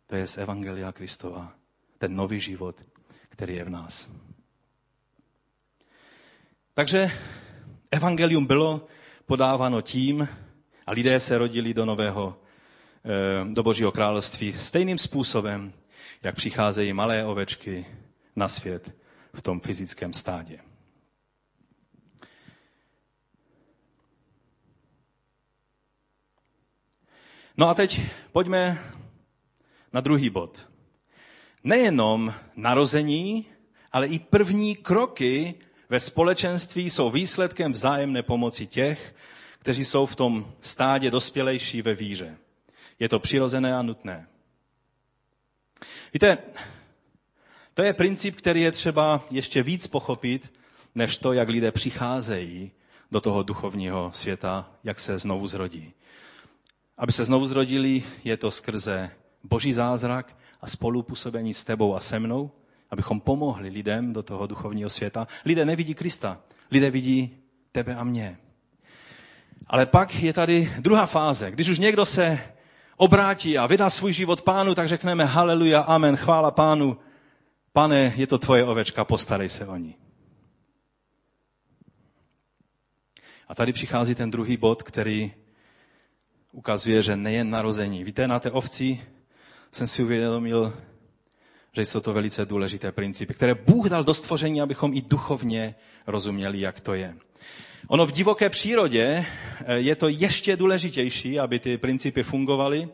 [0.08, 1.54] to je z Evangelia Kristova.
[1.97, 2.76] Ten nový život,
[3.30, 4.12] který je v nás.
[6.74, 7.12] Takže
[7.91, 8.88] evangelium bylo
[9.26, 10.28] podáváno tím,
[10.88, 12.41] a lidé se rodili do nového,
[13.06, 15.74] eh, do Božího království stejným způsobem,
[16.24, 17.86] jak přicházejí malé ovečky
[18.36, 18.95] na svět
[19.34, 20.60] v tom fyzickém stádě.
[27.62, 28.84] No a teď pojďme
[29.93, 30.69] na druhý bod.
[31.63, 33.45] Nejenom narození,
[33.91, 35.56] ale i první kroky
[35.89, 39.15] ve společenství jsou výsledkem vzájemné pomoci těch,
[39.60, 42.38] kteří jsou v tom stádě dospělejší ve víře.
[43.00, 44.28] Je to přirozené a nutné.
[46.13, 46.38] Víte,
[47.74, 50.54] to je princip, který je třeba ještě víc pochopit,
[50.95, 52.71] než to, jak lidé přicházejí
[53.12, 55.93] do toho duchovního světa, jak se znovu zrodí.
[57.02, 59.12] Aby se znovu zrodili, je to skrze
[59.44, 62.52] boží zázrak a spolupůsobení s tebou a se mnou,
[62.90, 65.28] abychom pomohli lidem do toho duchovního světa.
[65.46, 66.40] Lidé nevidí Krista,
[66.72, 67.38] lidé vidí
[67.72, 68.38] tebe a mě.
[69.68, 71.52] Ale pak je tady druhá fáze.
[71.52, 72.40] Když už někdo se
[72.98, 76.98] obrátí a vydá svůj život pánu, tak řekneme haleluja, amen, chvála pánu.
[77.74, 79.96] Pane, je to tvoje ovečka, postarej se o ní.
[83.48, 85.34] A tady přichází ten druhý bod, který
[86.52, 88.04] ukazuje, že nejen narození.
[88.04, 89.02] Víte, na té ovci
[89.72, 90.74] jsem si uvědomil,
[91.74, 95.76] že jsou to velice důležité principy, které Bůh dal do stvoření, abychom i duchovně
[96.08, 97.16] rozuměli, jak to je.
[97.88, 99.26] Ono v divoké přírodě
[99.66, 102.90] eh, je to ještě důležitější, aby ty principy fungovaly,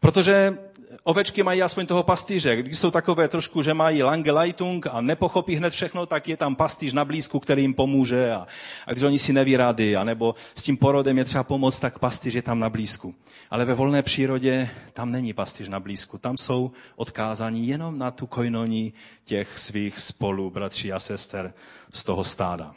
[0.00, 0.58] protože
[1.02, 2.56] ovečky mají aspoň toho pastýře.
[2.56, 6.56] Když jsou takové trošku, že mají lange Leitung a nepochopí hned všechno, tak je tam
[6.56, 8.32] pastýř na blízku, který jim pomůže.
[8.32, 8.46] A,
[8.86, 12.34] a když oni si neví rady, anebo s tím porodem je třeba pomoct, tak pastýř
[12.34, 13.14] je tam na blízku.
[13.50, 16.18] Ale ve volné přírodě tam není pastýř na blízku.
[16.18, 18.92] Tam jsou odkázaní jenom na tu kojnoní
[19.24, 21.54] těch svých spolu bratří a sester
[21.92, 22.74] z toho stáda.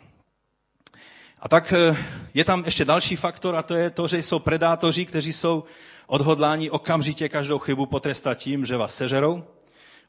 [1.42, 1.98] A tak eh,
[2.34, 5.64] je tam ještě další faktor a to je to, že jsou predátoři, kteří jsou
[6.12, 9.44] odhodláni okamžitě každou chybu potrestat tím, že vás sežerou.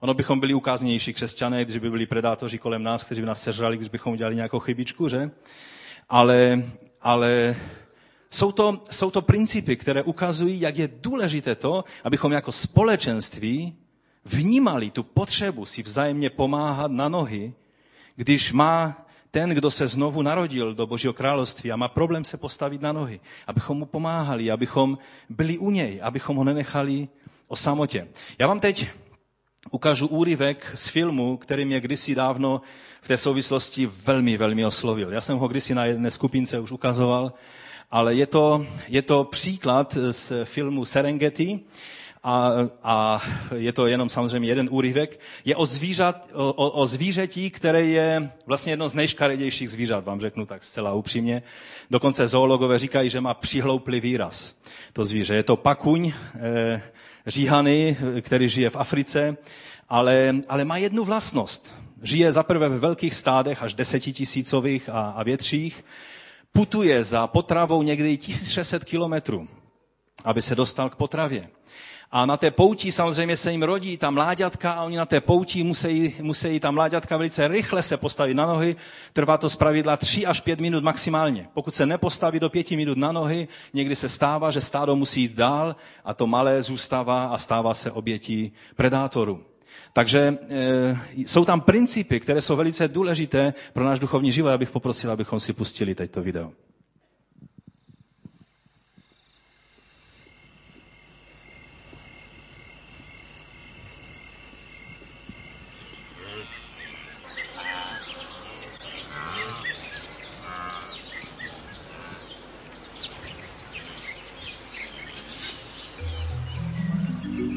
[0.00, 3.76] Ono bychom byli ukáznější křesťané, když by byli predátoři kolem nás, kteří by nás sežrali,
[3.76, 5.30] když bychom udělali nějakou chybičku, že?
[6.08, 6.62] Ale,
[7.00, 7.56] ale
[8.30, 13.76] jsou to, jsou to principy, které ukazují, jak je důležité to, abychom jako společenství
[14.24, 17.54] vnímali tu potřebu si vzájemně pomáhat na nohy,
[18.16, 19.01] když má
[19.32, 23.20] ten, kdo se znovu narodil do Božího království a má problém se postavit na nohy,
[23.46, 27.08] abychom mu pomáhali, abychom byli u něj, abychom ho nenechali
[27.48, 28.08] o samotě.
[28.38, 28.90] Já vám teď
[29.70, 32.60] ukážu úryvek z filmu, který mě kdysi dávno
[33.00, 35.12] v té souvislosti velmi, velmi oslovil.
[35.12, 37.32] Já jsem ho kdysi na jedné skupince už ukazoval,
[37.90, 41.60] ale je to, je to příklad z filmu Serengeti
[42.24, 43.22] a, a
[43.54, 48.72] je to jenom samozřejmě jeden úryvek, je o, zvířat, o, o zvířetí, které je vlastně
[48.72, 51.42] jedno z nejškaredějších zvířat, vám řeknu tak zcela upřímně.
[51.90, 54.58] Dokonce zoologové říkají, že má přihlouplý výraz
[54.92, 55.34] to zvíře.
[55.34, 56.82] Je to pakuň, e,
[57.26, 59.36] říhany, který žije v Africe,
[59.88, 61.74] ale, ale má jednu vlastnost.
[62.02, 65.84] Žije zaprvé ve velkých stádech, až desetitisícových a, a větších.
[66.52, 69.48] Putuje za potravou někdy 1600 kilometrů,
[70.24, 71.48] aby se dostal k potravě.
[72.12, 75.62] A na té pouti samozřejmě se jim rodí ta mláďatka a oni na té pouti
[75.64, 78.76] musí, musí ta mláďatka velice rychle se postavit na nohy.
[79.12, 81.48] Trvá to zpravidla 3 až 5 minut maximálně.
[81.54, 85.32] Pokud se nepostaví do 5 minut na nohy, někdy se stává, že stádo musí jít
[85.32, 89.44] dál a to malé zůstává a stává se obětí predátorů.
[89.92, 94.48] Takže e, jsou tam principy, které jsou velice důležité pro náš duchovní život.
[94.48, 96.52] Já bych poprosil, abychom si pustili teď to video.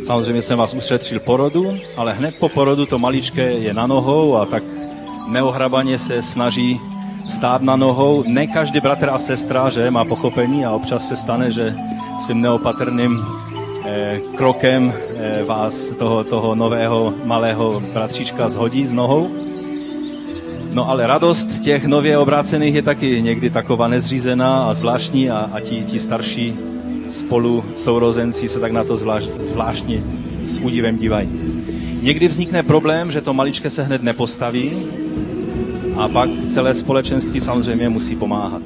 [0.06, 4.46] Samozřejmě jsem vás ušetřil porodu, ale hned po porodu to maličké je na nohou a
[4.46, 4.64] tak
[5.28, 6.80] neohrabaně se snaží
[7.28, 8.24] stát na nohou.
[8.28, 11.76] Ne každý bratr a sestra, že má pochopení a občas se stane, že
[12.20, 13.26] svým neopatrným
[13.86, 19.30] eh, krokem eh, vás toho, toho nového malého bratříčka zhodí z nohou.
[20.74, 25.60] No ale radost těch nově obrácených je taky někdy taková nezřízená a zvláštní a, a
[25.60, 26.75] ti, ti starší
[27.10, 30.04] spolu sourozenci se tak na to zvlášť, zvláštně
[30.44, 31.30] s údivem dívají.
[32.02, 34.72] Někdy vznikne problém, že to maličké se hned nepostaví
[35.98, 38.62] a pak celé společenství samozřejmě musí pomáhat.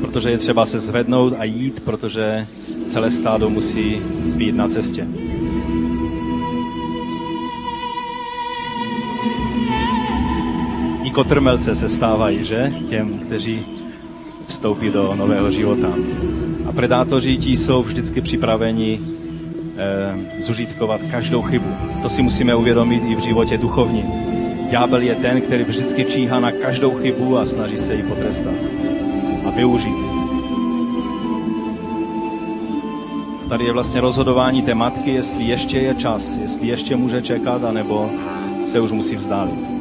[0.00, 2.46] Protože je třeba se zvednout a jít, protože
[2.88, 4.02] celé stádo musí
[4.36, 5.23] být na cestě.
[11.14, 12.72] Kotrmelce se stávají, že?
[12.88, 13.66] Těm, kteří
[14.46, 15.88] vstoupí do nového života.
[16.66, 19.00] A predátoři ti jsou vždycky připraveni
[19.76, 21.68] eh, zužitkovat každou chybu.
[22.02, 24.04] To si musíme uvědomit i v životě duchovní.
[24.70, 28.54] Ďábel je ten, který vždycky číhá na každou chybu a snaží se ji potrestat
[29.46, 29.96] a využít.
[33.48, 38.10] Tady je vlastně rozhodování té matky, jestli ještě je čas, jestli ještě může čekat, anebo
[38.66, 39.73] se už musí vzdálit.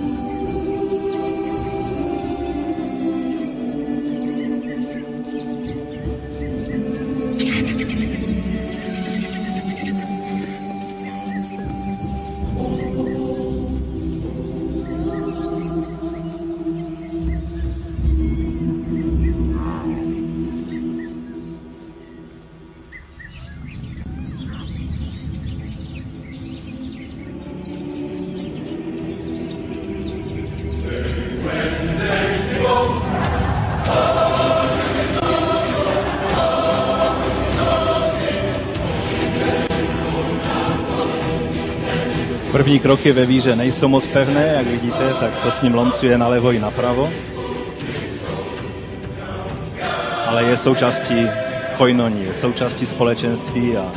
[42.53, 46.51] První kroky ve víře nejsou moc pevné, jak vidíte, tak to s ním loncuje nalevo
[46.51, 47.09] i napravo.
[50.27, 51.27] Ale je součástí
[51.77, 53.91] koinoní, je součástí společenství a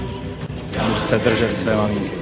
[0.89, 2.16] může se držet své maminky.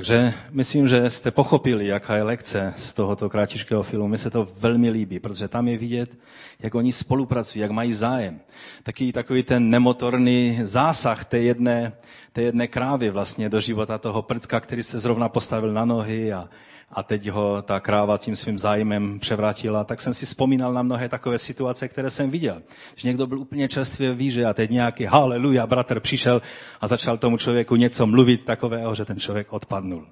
[0.00, 4.08] Takže myslím, že jste pochopili, jaká je lekce z tohoto krátičkého filmu.
[4.08, 6.18] Mně se to velmi líbí, protože tam je vidět,
[6.60, 8.40] jak oni spolupracují, jak mají zájem.
[8.82, 11.92] Taky takový ten nemotorný zásah té jedné,
[12.32, 16.48] té jedné krávy vlastně do života toho prcka, který se zrovna postavil na nohy a,
[16.92, 21.08] a teď ho ta kráva tím svým zájmem převrátila, tak jsem si vzpomínal na mnohé
[21.08, 22.62] takové situace, které jsem viděl.
[22.96, 26.42] Že někdo byl úplně čerstvě víře a teď nějaký haleluja, bratr přišel
[26.80, 30.06] a začal tomu člověku něco mluvit takového, že ten člověk odpadnul.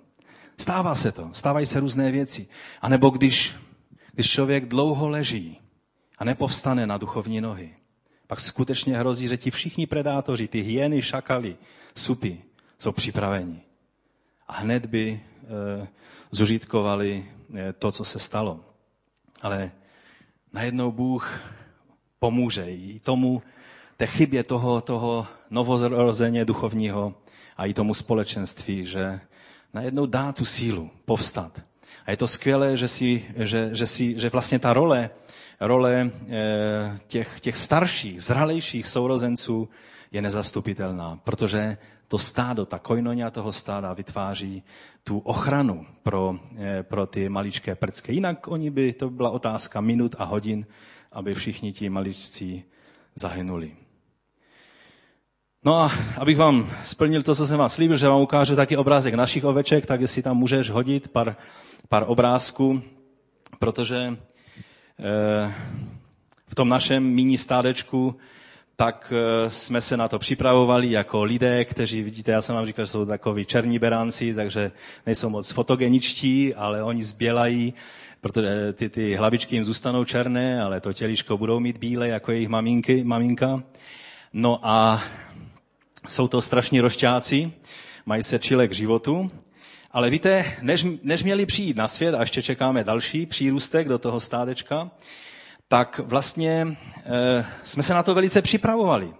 [0.56, 2.46] Stává se to, stávají se různé věci.
[2.82, 3.54] A nebo když,
[4.12, 5.58] když člověk dlouho leží
[6.18, 7.70] a nepovstane na duchovní nohy,
[8.26, 11.56] pak skutečně hrozí, že ti všichni predátoři, ty hyeny, šakaly,
[11.94, 12.38] supy,
[12.78, 13.60] jsou připraveni.
[14.48, 15.20] A hned by
[15.82, 15.88] e,
[16.30, 18.60] zužitkovali eh, to, co se stalo.
[19.42, 19.70] Ale
[20.52, 21.40] najednou Bůh
[22.18, 23.42] pomůže i tomu,
[23.96, 27.14] té chybě toho, toho novorozeně duchovního
[27.56, 29.20] a i tomu společenství, že
[29.74, 31.62] najednou dá tu sílu povstat.
[32.06, 35.10] A je to skvělé, že, si, že, že, si, že vlastně ta role,
[35.60, 39.68] role eh, těch, těch starších, zralejších sourozenců
[40.12, 41.76] je nezastupitelná, protože
[42.08, 44.62] to stádo, ta koinonia toho stáda vytváří
[45.04, 48.12] tu ochranu pro, eh, pro ty maličké prcké.
[48.12, 50.66] Jinak oni by, to byla otázka minut a hodin,
[51.12, 52.64] aby všichni ti maličcí
[53.14, 53.76] zahynuli.
[55.64, 59.14] No a abych vám splnil to, co jsem vám slíbil, že vám ukážu taky obrázek
[59.14, 61.36] našich oveček, tak jestli tam můžeš hodit pár,
[61.88, 62.82] pár obrázků,
[63.58, 64.16] protože
[64.98, 65.54] eh,
[66.46, 68.16] v tom našem mini stádečku
[68.80, 72.84] tak eh, jsme se na to připravovali jako lidé, kteří, vidíte, já jsem vám říkal,
[72.84, 74.72] že jsou takový černí beránci, takže
[75.06, 77.74] nejsou moc fotogeničtí, ale oni zbělají,
[78.20, 82.48] protože ty, ty hlavičky jim zůstanou černé, ale to těliško budou mít bílé, jako jejich
[82.48, 83.62] maminky, maminka.
[84.32, 85.02] No a
[86.08, 87.52] jsou to strašní rošťáci,
[88.06, 89.30] mají se čile k životu,
[89.92, 94.20] ale víte, než, než měli přijít na svět, a ještě čekáme další přírůstek do toho
[94.20, 94.90] stádečka,
[95.68, 96.76] tak vlastně
[97.06, 99.14] e, jsme se na to velice připravovali.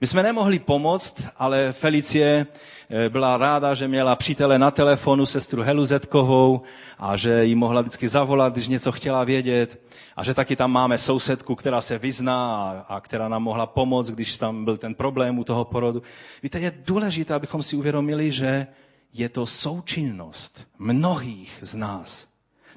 [0.00, 2.46] My jsme nemohli pomoct, ale Felicie
[2.90, 6.62] eh, byla ráda, že měla přítele na telefonu, sestru Helu Zetkovou
[6.98, 9.80] a že jí mohla vždycky zavolat, když něco chtěla vědět
[10.16, 14.10] a že taky tam máme sousedku, která se vyzná a, a která nám mohla pomoct,
[14.10, 16.02] když tam byl ten problém u toho porodu.
[16.42, 18.66] Víte, je důležité, abychom si uvědomili, že
[19.12, 22.29] je to součinnost mnohých z nás.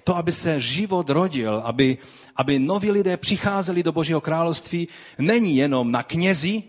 [0.04, 1.98] To, aby se život rodil, aby,
[2.36, 4.88] aby noví lidé přicházeli do Božího království,
[5.18, 6.64] není jenom na knězi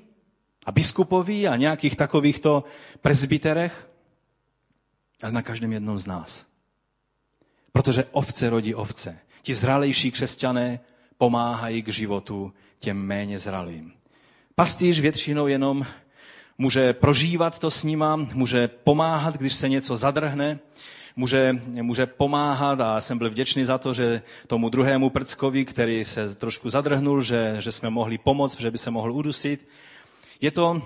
[0.66, 2.64] a biskupoví a nějakých takovýchto
[3.00, 3.90] prezbiterech,
[5.22, 6.46] ale na každém jednom z nás.
[7.72, 9.18] Protože ovce rodí ovce.
[9.42, 10.80] Ti zralejší křesťané
[11.18, 13.92] pomáhají k životu těm méně zralým.
[14.54, 15.86] Pastýř většinou jenom
[16.58, 20.58] může prožívat to s nima, může pomáhat, když se něco zadrhne,
[21.16, 26.34] může, může pomáhat a jsem byl vděčný za to, že tomu druhému prckovi, který se
[26.34, 29.68] trošku zadrhnul, že, že jsme mohli pomoct, že by se mohl udusit.
[30.40, 30.82] Je to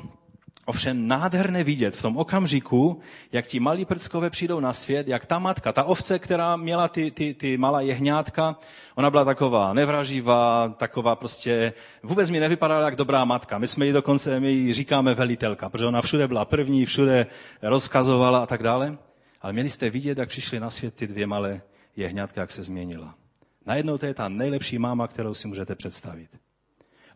[0.68, 3.00] ovšem nádherné vidět v tom okamžiku,
[3.32, 7.10] jak ti malí prckové přijdou na svět, jak ta matka, ta ovce, která měla ty,
[7.10, 8.56] ty, ty malá jehňátka,
[8.94, 11.72] ona byla taková nevraživá, taková prostě,
[12.02, 13.58] vůbec mi nevypadala jak dobrá matka.
[13.58, 17.26] My jsme ji dokonce, my ji říkáme velitelka, protože ona všude byla první, všude
[17.62, 18.98] rozkazovala a tak dále.
[19.40, 21.62] Ale měli jste vidět, jak přišly na svět ty dvě malé
[21.96, 23.14] jehňátka, jak se změnila.
[23.66, 26.30] Najednou to je ta nejlepší máma, kterou si můžete představit.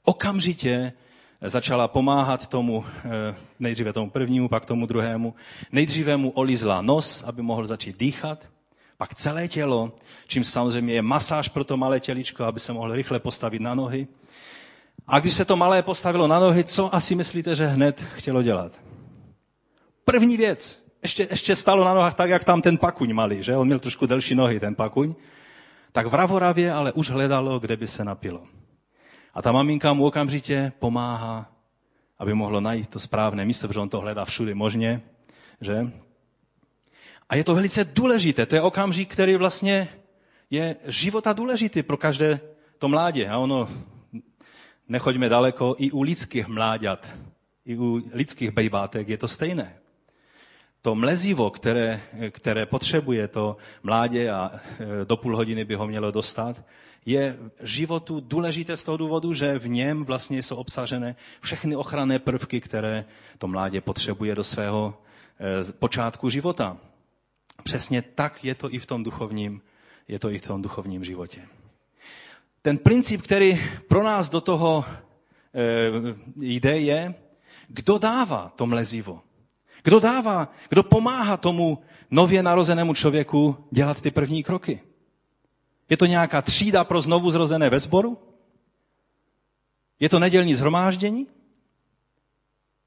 [0.04, 0.92] Okamžitě
[1.40, 5.34] začala pomáhat tomu, eh, nejdříve tomu prvnímu, pak tomu druhému.
[5.72, 8.46] Nejdříve mu olizla nos, aby mohl začít dýchat,
[8.96, 9.92] pak celé tělo,
[10.26, 14.06] čím samozřejmě je masáž pro to malé těličko, aby se mohl rychle postavit na nohy.
[15.06, 18.72] A když se to malé postavilo na nohy, co asi myslíte, že hned chtělo dělat?
[20.04, 23.56] První věc, ještě, ještě stalo na nohách tak, jak tam ten pakuň malý, že?
[23.56, 25.14] On měl trošku delší nohy, ten pakuň.
[25.92, 28.42] Tak v Ravoravě ale už hledalo, kde by se napilo.
[29.34, 31.52] A ta maminka mu okamžitě pomáhá,
[32.18, 35.02] aby mohlo najít to správné místo, protože on to hledá všude možně,
[35.60, 35.92] že?
[37.28, 38.46] A je to velice důležité.
[38.46, 39.88] To je okamžik, který vlastně
[40.50, 42.40] je života důležitý pro každé
[42.78, 43.28] to mládě.
[43.28, 43.68] A ono,
[44.88, 47.06] nechoďme daleko, i u lidských mláďat,
[47.66, 49.81] i u lidských bejbátek je to stejné
[50.82, 56.10] to mlezivo, které, které potřebuje to mládě a e, do půl hodiny by ho mělo
[56.10, 56.62] dostat,
[57.06, 62.60] je životu důležité z toho důvodu, že v něm vlastně jsou obsažené všechny ochranné prvky,
[62.60, 63.04] které
[63.38, 64.94] to mládě potřebuje do svého
[65.68, 66.76] e, počátku života.
[67.62, 69.62] Přesně tak je to i v tom duchovním,
[70.08, 71.42] je to i v tom duchovním životě.
[72.62, 74.84] Ten princip, který pro nás do toho
[75.54, 75.90] e,
[76.36, 77.14] jde, je,
[77.68, 79.22] kdo dává to mlezivo.
[79.82, 81.78] Kdo dává, kdo pomáhá tomu
[82.10, 84.80] nově narozenému člověku dělat ty první kroky?
[85.88, 88.18] Je to nějaká třída pro znovu zrozené ve sboru?
[90.00, 91.26] Je to nedělní zhromáždění?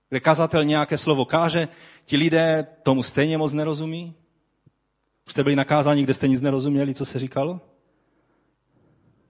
[0.09, 1.67] Kde kazatel nějaké slovo káže,
[2.05, 4.15] ti lidé tomu stejně moc nerozumí?
[5.27, 7.61] Už jste byli nakázáni, kde jste nic nerozuměli, co se říkalo?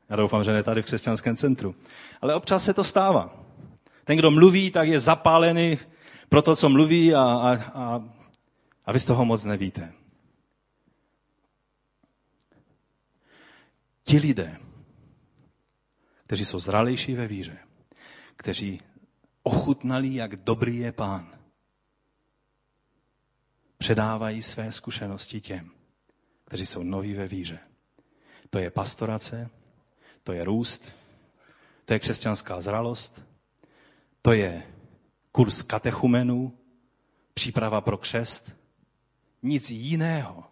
[0.09, 1.75] Já doufám, že ne tady v křesťanském centru.
[2.21, 3.39] Ale občas se to stává.
[4.03, 5.77] Ten, kdo mluví, tak je zapálený
[6.29, 8.09] pro to, co mluví a, a, a,
[8.85, 9.93] a vy z toho moc nevíte.
[14.03, 14.57] Ti lidé,
[16.25, 17.57] kteří jsou zralejší ve víře,
[18.35, 18.81] kteří
[19.43, 21.37] ochutnali, jak dobrý je pán,
[23.77, 25.71] předávají své zkušenosti těm,
[26.45, 27.59] kteří jsou noví ve víře.
[28.49, 29.49] To je pastorace,
[30.23, 30.91] to je růst,
[31.85, 33.23] to je křesťanská zralost,
[34.21, 34.63] to je
[35.35, 36.53] kurz katechumenů,
[37.33, 38.51] příprava pro křest.
[39.43, 40.43] Nic jiného.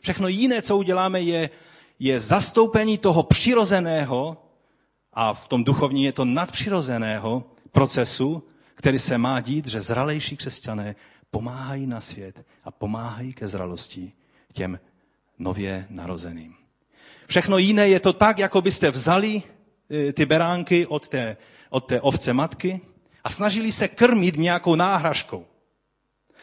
[0.00, 1.50] Všechno jiné, co uděláme, je,
[1.98, 4.42] je zastoupení toho přirozeného,
[5.12, 8.42] a v tom duchovní je to nadpřirozeného procesu,
[8.74, 10.94] který se má dít, že zralejší křesťané
[11.30, 14.12] pomáhají na svět a pomáhají ke zralosti
[14.52, 14.80] těm
[15.38, 16.54] nově narozeným.
[17.26, 19.42] Všechno jiné je to tak, jako byste vzali
[19.90, 21.36] eh, ty beránky od té,
[21.70, 22.80] od té ovce matky,
[23.26, 25.46] a snažili se krmit nějakou náhražkou.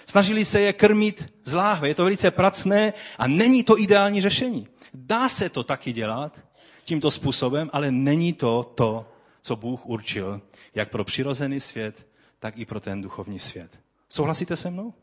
[0.06, 1.88] Snažili se je krmit z láhve.
[1.88, 4.68] Je to velice pracné a není to ideální řešení.
[4.94, 6.40] Dá se to taky dělat
[6.86, 9.06] tímto způsobem, ale není to to,
[9.42, 10.42] co Bůh určil,
[10.76, 12.08] jak pro přirozený svět,
[12.40, 13.80] tak i pro ten duchovní svět.
[14.10, 14.94] Souhlasíte se mnou?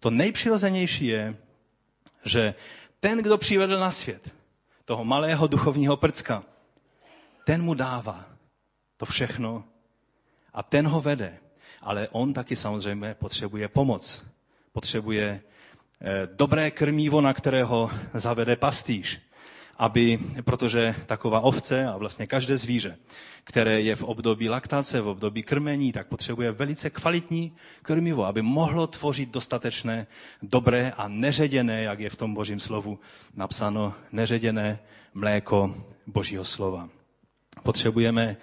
[0.00, 1.36] To nejpřirozenější je,
[2.24, 2.54] že
[3.00, 4.34] ten, kdo přivedl na svět
[4.84, 6.42] toho malého duchovního prcka,
[7.46, 8.24] ten mu dává
[8.96, 9.64] to všechno,
[10.54, 11.38] a ten ho vede.
[11.82, 14.26] Ale on taky samozřejmě potřebuje pomoc.
[14.72, 15.40] Potřebuje
[16.00, 19.20] eh, dobré krmivo, na kterého zavede pastýř.
[19.78, 22.98] Aby, protože taková ovce a vlastně každé zvíře,
[23.44, 28.86] které je v období laktace, v období krmení, tak potřebuje velice kvalitní krmivo, aby mohlo
[28.86, 30.06] tvořit dostatečné,
[30.42, 32.98] dobré a neředěné, jak je v tom božím slovu
[33.34, 34.78] napsáno, neředěné
[35.14, 35.74] mléko
[36.06, 36.88] božího slova.
[37.62, 38.36] Potřebujeme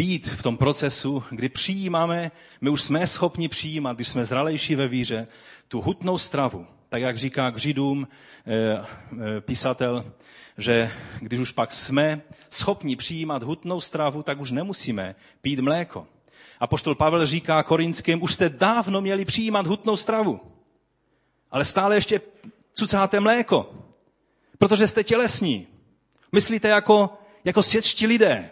[0.00, 2.30] být v tom procesu, kdy přijímáme,
[2.60, 5.28] my už jsme schopni přijímat, když jsme zralejší ve víře,
[5.68, 6.66] tu hutnou stravu.
[6.88, 10.12] Tak jak říká k Židům e, e, písatel,
[10.58, 16.06] že když už pak jsme schopni přijímat hutnou stravu, tak už nemusíme pít mléko.
[16.60, 20.40] A poštol Pavel říká korinským, už jste dávno měli přijímat hutnou stravu,
[21.50, 22.20] ale stále ještě
[22.74, 23.74] cucáte mléko,
[24.58, 25.66] protože jste tělesní.
[26.32, 27.10] Myslíte jako,
[27.44, 28.50] jako světští lidé.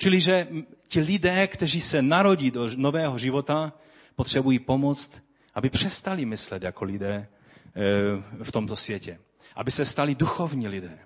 [0.00, 0.48] Čili, že
[0.88, 3.72] ti lidé, kteří se narodí do nového života,
[4.16, 5.22] potřebují pomoct,
[5.54, 9.20] aby přestali myslet jako lidé eh, v tomto světě.
[9.56, 10.98] Aby se stali duchovní lidé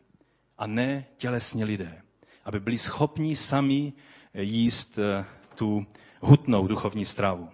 [0.59, 2.03] a ne tělesní lidé.
[2.45, 3.92] Aby byli schopni sami
[4.34, 5.24] jíst eh,
[5.55, 5.86] tu
[6.20, 7.49] hutnou duchovní stravu.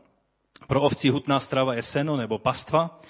[0.67, 3.01] Pro ovci hutná strava je seno nebo pastva.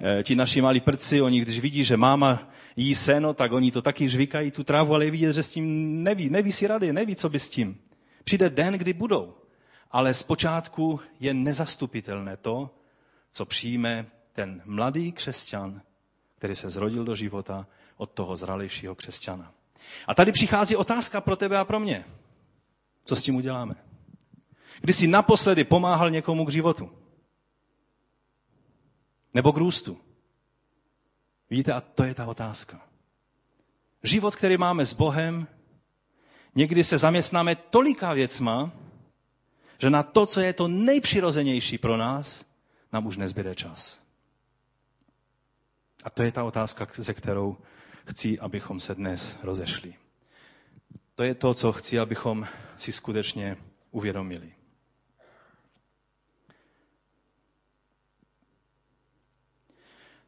[0.00, 3.82] Eh, ti naši malí prci, oni když vidí, že máma jí seno, tak oni to
[3.82, 7.16] taky žvíkají tu trávu, ale je vidět, že s tím neví, neví si rady, neví,
[7.16, 7.80] co by s tím.
[8.24, 9.34] Přijde den, kdy budou.
[9.90, 12.70] Ale zpočátku je nezastupitelné to,
[13.32, 15.82] co přijme ten mladý křesťan,
[16.38, 17.66] který se zrodil do života
[17.96, 19.52] od toho zralejšího křesťana.
[20.06, 22.04] A tady přichází otázka pro tebe a pro mě.
[23.04, 23.74] Co s tím uděláme?
[24.80, 26.90] Kdy jsi naposledy pomáhal někomu k životu?
[29.34, 29.98] Nebo k růstu?
[31.52, 32.80] Vidíte, a to je ta otázka.
[34.02, 35.46] Život, který máme s Bohem,
[36.54, 38.72] někdy se zaměstnáme tolika věcma,
[39.78, 42.44] že na to, co je to nejpřirozenější pro nás,
[42.92, 44.02] nám už nezbyde čas.
[46.04, 47.56] A to je ta otázka, se kterou
[48.04, 49.94] chci, abychom se dnes rozešli.
[51.14, 52.46] To je to, co chci, abychom
[52.76, 53.56] si skutečně
[53.90, 54.52] uvědomili.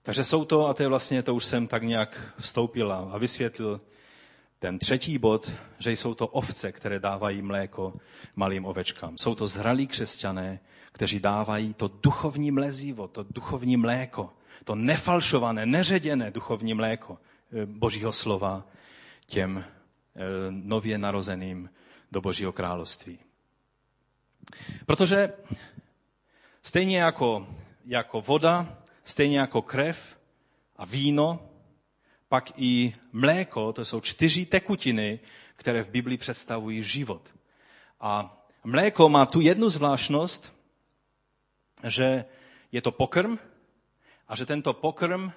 [0.04, 3.80] Takže jsou to, a to je vlastně, to už jsem tak nějak vstoupil a vysvětlil,
[4.58, 7.94] ten třetí bod, že jsou to ovce, které dávají mléko
[8.36, 9.18] malým ovečkám.
[9.18, 10.60] Jsou to zralí křesťané,
[10.92, 14.32] kteří dávají to duchovní mlezivo, to duchovní mléko,
[14.64, 18.64] to nefalšované, neředěné duchovní mléko eh, Božího slova
[19.26, 21.70] těm eh, nově narozeným
[22.12, 23.18] do Božího království.
[24.86, 25.32] Protože
[26.62, 27.46] stejně jako,
[27.86, 30.18] jako voda, stejně jako krev
[30.76, 31.48] a víno,
[32.28, 35.20] pak i mléko, to jsou čtyři tekutiny,
[35.56, 37.34] které v Biblii představují život.
[38.00, 40.52] A mléko má tu jednu zvláštnost,
[41.88, 42.24] že
[42.72, 43.38] je to pokrm
[44.28, 45.32] a že tento pokrm,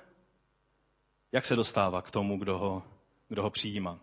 [1.32, 2.84] jak se dostává k tomu, kdo ho,
[3.30, 3.99] kdo ho přijímá.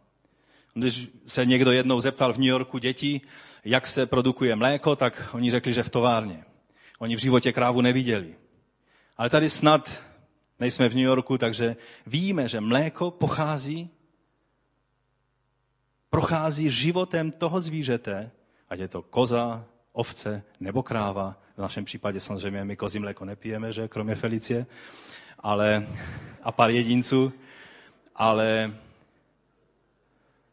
[0.74, 3.22] Když se někdo jednou zeptal v New Yorku dětí,
[3.64, 6.44] jak se produkuje mléko, tak oni řekli, že v továrně.
[6.98, 8.34] Oni v životě krávu neviděli.
[9.16, 10.02] Ale tady snad
[10.60, 13.90] nejsme v New Yorku, takže víme, že mléko pochází,
[16.10, 18.30] prochází životem toho zvířete,
[18.68, 21.36] ať je to koza, ovce nebo kráva.
[21.56, 24.66] V našem případě samozřejmě my kozí mléko nepijeme, že kromě Felicie,
[25.38, 25.86] ale,
[26.42, 27.32] a pár jedinců,
[28.14, 28.74] ale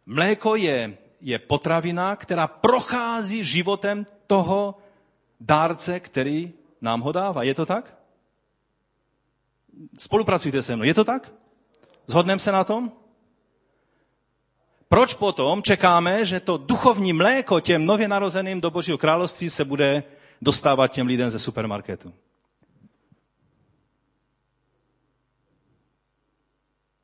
[0.05, 4.77] mléko je, je potravina, která prochází životem toho
[5.39, 7.43] dárce, který nám ho dává.
[7.43, 8.00] Je to tak?
[9.97, 10.83] Spolupracujte se mnou.
[10.83, 11.31] Je to tak?
[12.07, 12.91] Zhodneme se na tom?
[14.87, 20.03] Proč potom čekáme, že to duchovní mléko těm nově narozeným do Božího království se bude
[20.41, 22.13] dostávat těm lidem ze supermarketu?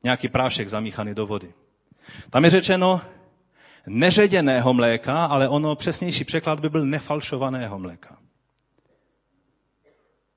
[0.02, 1.54] Nějaký prášek zamíchaný do vody.
[2.30, 3.00] Tam je řečeno
[3.86, 8.18] neředěného mléka, ale ono přesnější překlad by byl nefalšovaného mléka.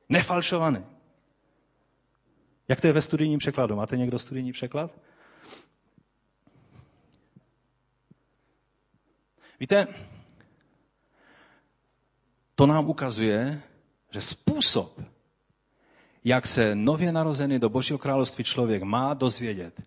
[0.10, 0.84] Nefalšované.
[2.72, 3.76] Jak to je ve studijním překladu?
[3.76, 4.92] Máte někdo studijní překlad?
[9.60, 9.88] Víte,
[12.56, 13.62] to nám ukazuje,
[14.12, 15.02] že způsob,
[16.24, 19.82] jak se nově narozený do Božího království člověk má dozvědět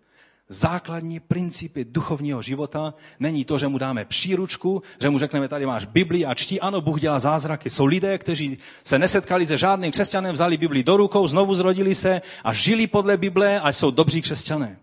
[0.49, 5.85] základní principy duchovního života není to, že mu dáme příručku, že mu řekneme, tady máš
[5.85, 7.69] Bibli a čtí, ano, Bůh dělá zázraky.
[7.69, 12.21] Jsou lidé, kteří se nesetkali se žádným křesťanem, vzali Bibli do rukou, znovu zrodili se
[12.43, 14.77] a žili podle Bible a jsou dobří křesťané.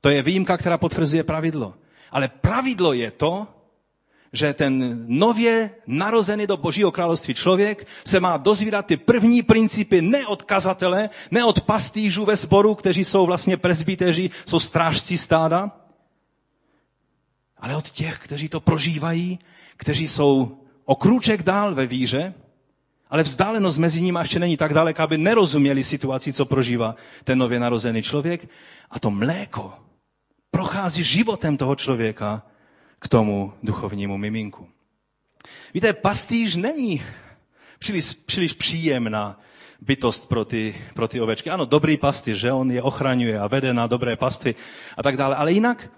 [0.00, 1.74] To je výjimka, která potvrzuje pravidlo.
[2.10, 3.46] Ale pravidlo je to,
[4.36, 10.26] že ten nově narozený do Božího království člověk se má dozvídat ty první principy ne
[10.26, 15.70] od kazatele, ne od pastýžů ve sboru, kteří jsou vlastně presbyteři, jsou strážci stáda,
[17.56, 19.38] ale od těch, kteří to prožívají,
[19.76, 22.34] kteří jsou o krůček dál ve víře,
[23.10, 27.60] ale vzdálenost mezi nimi ještě není tak daleka, aby nerozuměli situaci, co prožívá ten nově
[27.60, 28.48] narozený člověk.
[28.90, 29.72] A to mléko
[30.50, 32.42] prochází životem toho člověka
[32.98, 34.68] k tomu duchovnímu miminku.
[35.74, 37.02] Víte, pastýř není
[37.78, 39.40] příliš, příliš příjemná
[39.80, 41.50] bytost pro ty, pro ty ovečky.
[41.50, 44.54] Ano, dobrý pastýř, že on je ochraňuje a vede na dobré pasty
[44.96, 45.36] a tak dále.
[45.36, 45.90] Ale jinak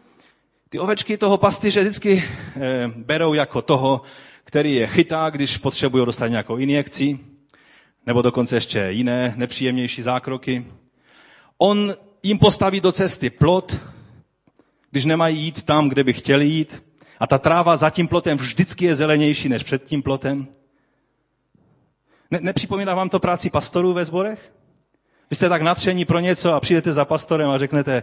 [0.68, 2.24] ty ovečky toho pastýře vždycky
[2.56, 4.02] e, berou jako toho,
[4.44, 7.18] který je chytá, když potřebují dostat nějakou injekci,
[8.06, 10.66] nebo dokonce ještě jiné nepříjemnější zákroky.
[11.58, 13.76] On jim postaví do cesty plot,
[14.90, 16.82] když nemají jít tam, kde by chtěli jít,
[17.20, 20.46] A ta tráva za tím plotem vždycky je zelenější než před tím plotem.
[22.30, 24.52] Ne, nepřipomíná vám to práci pastorů ve sborech?
[25.30, 28.02] Vy jste tak natření pro něco a přijdete za pastorem a řeknete,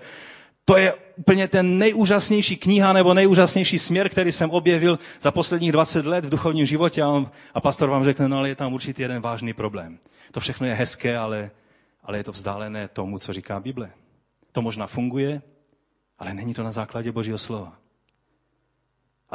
[0.66, 6.06] to je úplně ten nejúžasnější kniha nebo nejúžasnější směr, který jsem objevil za posledních 20
[6.06, 9.04] let v duchovním životě a, on, a pastor vám řekne, no ale je tam určitě
[9.04, 10.00] jeden vážný problém.
[10.32, 11.52] To všechno je hezké, ale,
[12.04, 13.90] ale je to vzdálené tomu, co říká Bible.
[14.52, 15.42] To možná funguje,
[16.20, 17.85] ale není to na základě Božího slova.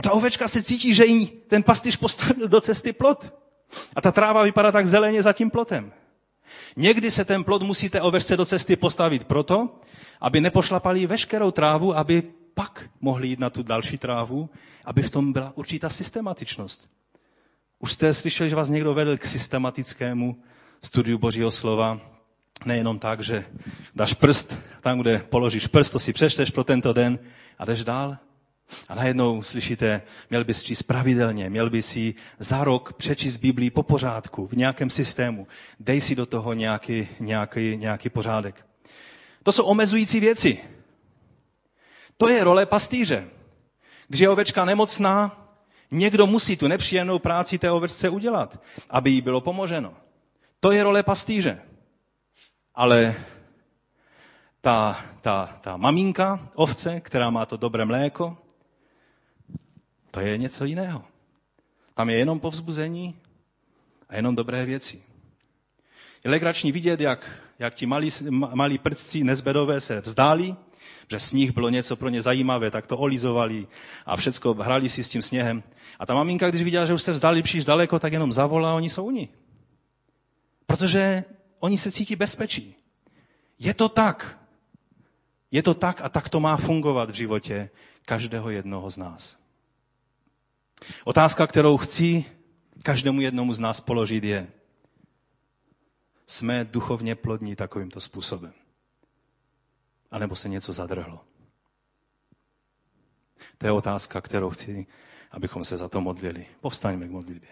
[0.01, 3.35] A ta ovečka se cítí, že jí ten pastýř postavil do cesty plot.
[3.97, 5.93] A ta tráva vypadá tak zeleně za tím plotem.
[6.77, 9.81] Někdy se ten plot musí té ovečce do cesty postavit proto,
[10.21, 12.23] aby nepošlapali veškerou trávu, aby
[12.55, 14.51] pak mohli jít na tu další trávu,
[14.85, 16.89] aby v tom byla určitá systematičnost.
[17.79, 20.37] Už jste slyšeli, že vás někdo vedl k systematickému
[20.83, 22.01] studiu Božího slova,
[22.65, 23.45] nejenom tak, že
[23.95, 27.19] dáš prst, tam, kde položíš prst, to si přečteš pro tento den
[27.59, 28.17] a jdeš dál.
[28.89, 33.83] A najednou slyšíte, měl bys číst pravidelně, měl bys si za rok přečíst Biblii po
[33.83, 35.47] pořádku, v nějakém systému.
[35.81, 38.67] Dej si do toho nějaký, nějaký, nějaký pořádek.
[39.43, 40.59] To jsou omezující věci.
[42.17, 43.29] To je role pastýře.
[44.09, 45.47] Když je ovečka nemocná,
[45.91, 49.95] někdo musí tu nepříjemnou práci té ovečce udělat, aby jí bylo pomoženo.
[50.61, 51.63] To je role pastýře.
[52.75, 53.15] Ale
[54.61, 58.37] ta, ta, ta maminka ovce, která má to dobré mléko,
[60.11, 61.05] to je něco jiného.
[61.95, 63.17] Tam je jenom povzbuzení
[64.09, 65.03] a jenom dobré věci.
[66.25, 70.57] Je legrační vidět, jak, jak ti malí, malí prcci nezbedové se vzdáli,
[71.11, 73.67] že sníh bylo něco pro ně zajímavé, tak to olizovali
[74.07, 75.63] a všecko hrali si s tím sněhem.
[75.99, 78.91] A ta maminka, když viděla, že už se vzdali příliš daleko, tak jenom zavolá, oni
[78.91, 79.29] jsou oni.
[80.67, 81.25] Protože
[81.59, 82.75] oni se cítí bezpečí.
[83.59, 84.39] Je to tak.
[85.51, 87.71] Je to tak a tak to má fungovat v životě
[88.05, 89.41] každého jednoho z nás.
[91.05, 92.25] Otázka, kterou chci
[92.83, 94.49] každému jednomu z nás položit je,
[96.27, 98.53] jsme duchovně plodní takovýmto způsobem?
[100.11, 101.25] A nebo se něco zadrhlo?
[103.59, 104.87] To je otázka, kterou chci,
[105.31, 106.47] abychom se za to modlili.
[106.61, 107.51] Povstaňme k modlitbě.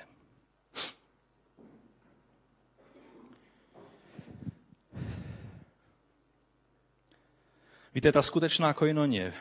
[7.95, 9.35] Víte, ta skutečná koinonie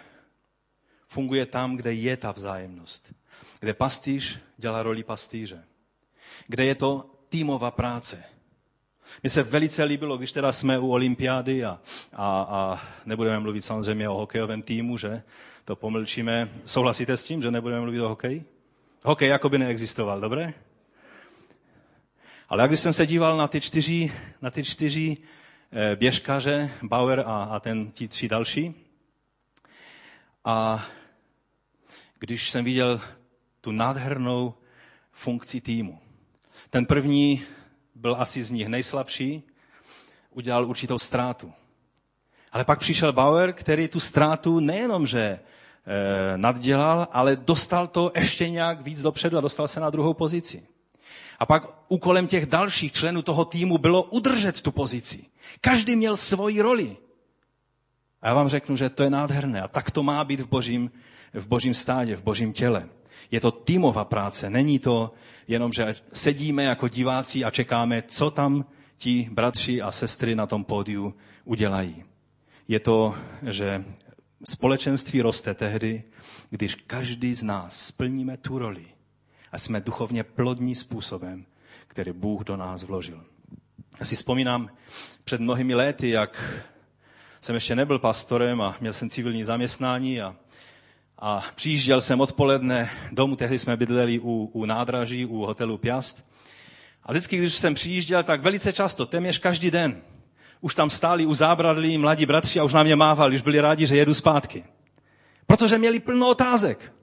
[1.07, 3.13] funguje tam, kde je ta vzájemnost.
[3.59, 5.63] Kde pastýř dělá roli pastýře.
[6.47, 8.23] Kde je to týmová práce.
[9.23, 11.79] Mně se velice líbilo, když teda jsme u olympiády a,
[12.13, 15.23] a, a nebudeme mluvit samozřejmě o hokejovém týmu, že?
[15.65, 16.49] To pomlčíme.
[16.65, 18.45] Souhlasíte s tím, že nebudeme mluvit o hokeji?
[19.03, 20.53] Hokej jako by neexistoval, dobré?
[22.49, 25.17] Ale když jsem se díval na ty čtyři, na ty čtyři
[25.71, 28.75] eh, běžkaře, Bauer a, a ten, ti tři další,
[30.45, 30.85] a
[32.19, 33.01] když jsem viděl
[33.61, 34.53] tu nádhernou
[35.11, 35.99] funkci týmu.
[36.69, 37.43] Ten první
[37.95, 39.43] byl asi z nich nejslabší,
[40.31, 41.53] udělal určitou ztrátu.
[42.51, 45.39] Ale pak přišel Bauer, který tu ztrátu nejenom, že e,
[46.37, 50.67] naddělal, ale dostal to ještě nějak víc dopředu a dostal se na druhou pozici.
[51.39, 55.25] A pak úkolem těch dalších členů toho týmu bylo udržet tu pozici.
[55.61, 56.97] Každý měl svoji roli.
[58.21, 59.61] A já vám řeknu, že to je nádherné.
[59.61, 60.91] A tak to má být v božím,
[61.33, 62.89] v božím stádě, v božím těle.
[63.31, 65.13] Je to týmová práce, není to
[65.47, 68.65] jenom, že sedíme jako diváci a čekáme, co tam
[68.97, 71.13] ti bratři a sestry na tom pódiu
[71.45, 72.03] udělají.
[72.67, 73.15] Je to,
[73.49, 73.85] že
[74.45, 76.03] společenství roste tehdy,
[76.49, 78.85] když každý z nás splníme tu roli
[79.51, 81.45] a jsme duchovně plodní způsobem,
[81.87, 83.23] který Bůh do nás vložil.
[83.99, 84.69] Já si vzpomínám
[85.23, 86.63] před mnohými lety, jak
[87.41, 90.35] jsem ještě nebyl pastorem a měl jsem civilní zaměstnání a
[91.19, 96.25] a přijížděl jsem odpoledne domů, tehdy jsme bydleli u, u nádraží, u hotelu Piast.
[97.03, 100.01] A vždycky, když jsem přijížděl, tak velice často, téměř každý den,
[100.61, 103.87] už tam stáli u zábradlí mladí bratři a už na mě mávali, už byli rádi,
[103.87, 104.63] že jedu zpátky.
[105.45, 106.93] Protože měli plno otázek.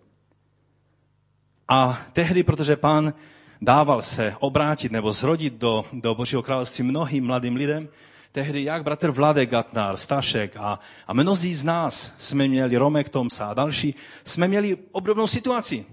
[1.68, 3.14] A tehdy, protože pán
[3.62, 7.88] dával se obrátit nebo zrodit do, do Božího království mnohým mladým lidem,
[8.34, 13.46] tehdy jak bratr Vladek Gatnar, Stašek a, a mnozí z nás jsme měli, Romek Tomsa
[13.46, 15.86] a další, jsme měli obdobnou situaci.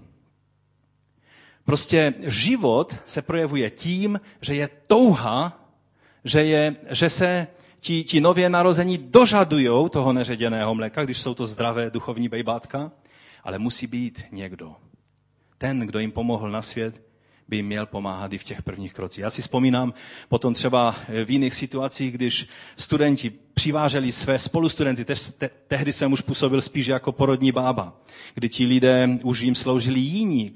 [1.64, 5.70] Prostě život se projevuje tím, že je touha,
[6.24, 7.46] že, je, že se
[7.80, 12.90] ti, ti nově narození dožadují toho neředěného mléka, když jsou to zdravé duchovní bejbátka,
[13.44, 14.76] ale musí být někdo.
[15.58, 17.11] Ten, kdo jim pomohl na svět,
[17.52, 19.22] by měl pomáhat i v těch prvních krocích.
[19.22, 19.94] Já si vzpomínám
[20.28, 26.20] potom třeba v jiných situacích, když studenti přiváželi své spolustudenty, te, te, tehdy jsem už
[26.20, 27.92] působil spíš jako porodní bába,
[28.34, 30.54] kdy ti lidé už jim sloužili jiní,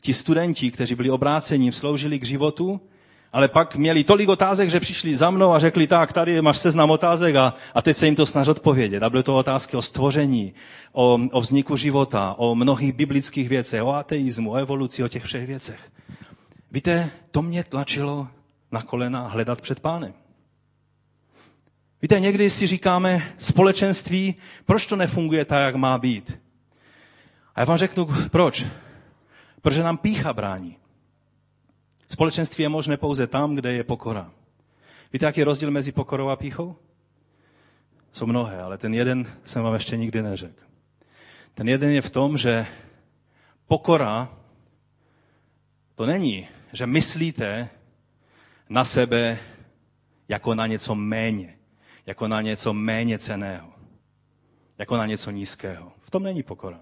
[0.00, 2.80] ti studenti, kteří byli obráceni, sloužili k životu,
[3.32, 6.90] ale pak měli tolik otázek, že přišli za mnou a řekli, tak, tady máš seznam
[6.90, 9.02] otázek a, a teď se jim to snaží odpovědět.
[9.02, 10.54] A byly to otázky o stvoření,
[10.92, 15.46] o, o vzniku života, o mnohých biblických věcech, o ateismu, o evoluci, o těch všech
[15.46, 15.80] věcech.
[16.76, 18.28] Víte, to mě tlačilo
[18.72, 20.14] na kolena hledat před pánem.
[22.02, 26.40] Víte, někdy si říkáme společenství, proč to nefunguje tak, jak má být.
[27.54, 28.66] A já vám řeknu, proč.
[29.62, 30.76] Protože nám pícha brání.
[32.08, 34.30] Společenství je možné pouze tam, kde je pokora.
[35.12, 36.76] Víte, jaký je rozdíl mezi pokorou a píchou?
[38.12, 40.64] Jsou mnohé, ale ten jeden jsem vám ještě nikdy neřekl.
[41.54, 42.66] Ten jeden je v tom, že
[43.66, 44.28] pokora
[45.94, 47.68] to není, že myslíte
[48.68, 49.38] na sebe
[50.28, 51.58] jako na něco méně,
[52.06, 53.72] jako na něco méně ceného,
[54.78, 55.92] jako na něco nízkého.
[56.00, 56.80] V tom není pokora.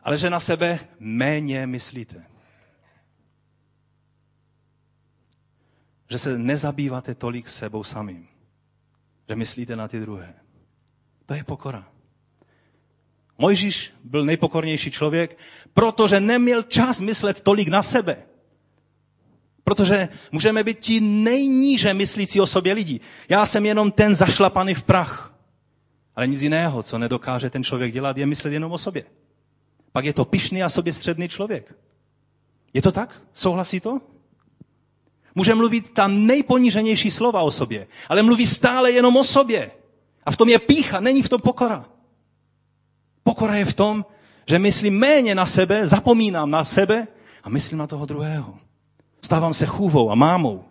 [0.00, 2.26] Ale že na sebe méně myslíte.
[6.10, 8.28] Že se nezabýváte tolik sebou samým.
[9.28, 10.34] Že myslíte na ty druhé.
[11.26, 11.93] To je pokora.
[13.38, 15.38] Mojžíš byl nejpokornější člověk,
[15.74, 18.16] protože neměl čas myslet tolik na sebe.
[19.64, 23.00] Protože můžeme být ti nejníže myslící o sobě lidi.
[23.28, 25.34] Já jsem jenom ten zašlapaný v prach.
[26.16, 29.04] Ale nic jiného, co nedokáže ten člověk dělat, je myslet jenom o sobě.
[29.92, 31.74] Pak je to pišný a soběstředný člověk.
[32.74, 33.22] Je to tak?
[33.32, 34.00] Souhlasí to?
[35.34, 39.70] Může mluvit ta nejponíženější slova o sobě, ale mluví stále jenom o sobě.
[40.24, 41.93] A v tom je pícha, není v tom pokora.
[43.24, 44.04] Pokora je v tom,
[44.46, 47.06] že myslím méně na sebe, zapomínám na sebe
[47.42, 48.54] a myslím na toho druhého.
[49.24, 50.64] Stávám se chůvou a mámou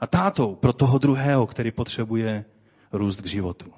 [0.00, 2.44] a tátou pro toho druhého, který potřebuje
[2.92, 3.72] růst k životu.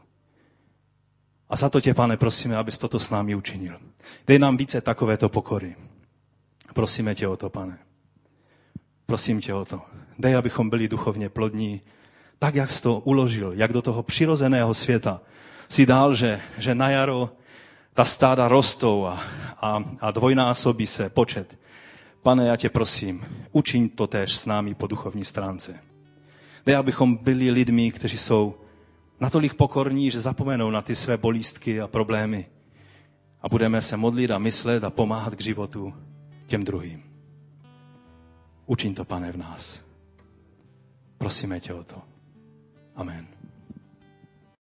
[1.49, 3.79] A za to tě, pane, prosíme, abys toto s námi učinil.
[4.27, 5.77] Dej nám více takovéto pokory.
[6.75, 7.79] Prosíme tě o to, pane.
[9.07, 9.83] Prosím tě o to.
[10.19, 11.81] Dej, abychom byli duchovně plodní,
[12.39, 15.21] tak, jak jsi to uložil, jak do toho přirozeného světa
[15.69, 17.31] si dál, že, že na jaro
[17.95, 19.21] ta stáda rostou a,
[19.61, 21.59] a, a dvojnásobí se počet.
[22.23, 25.81] Pane, já tě prosím, učiň to též s námi po duchovní stránce.
[26.67, 28.55] Dej, abychom byli lidmi, kteří jsou
[29.21, 32.47] natolik pokorní, že zapomenou na ty své bolístky a problémy
[33.43, 35.95] a budeme se modlit a myslet a pomáhat k životu
[36.47, 37.03] těm druhým.
[38.67, 39.85] Učiň to, pane, v nás.
[41.19, 42.03] Prosíme tě o to.
[42.97, 43.30] Amen.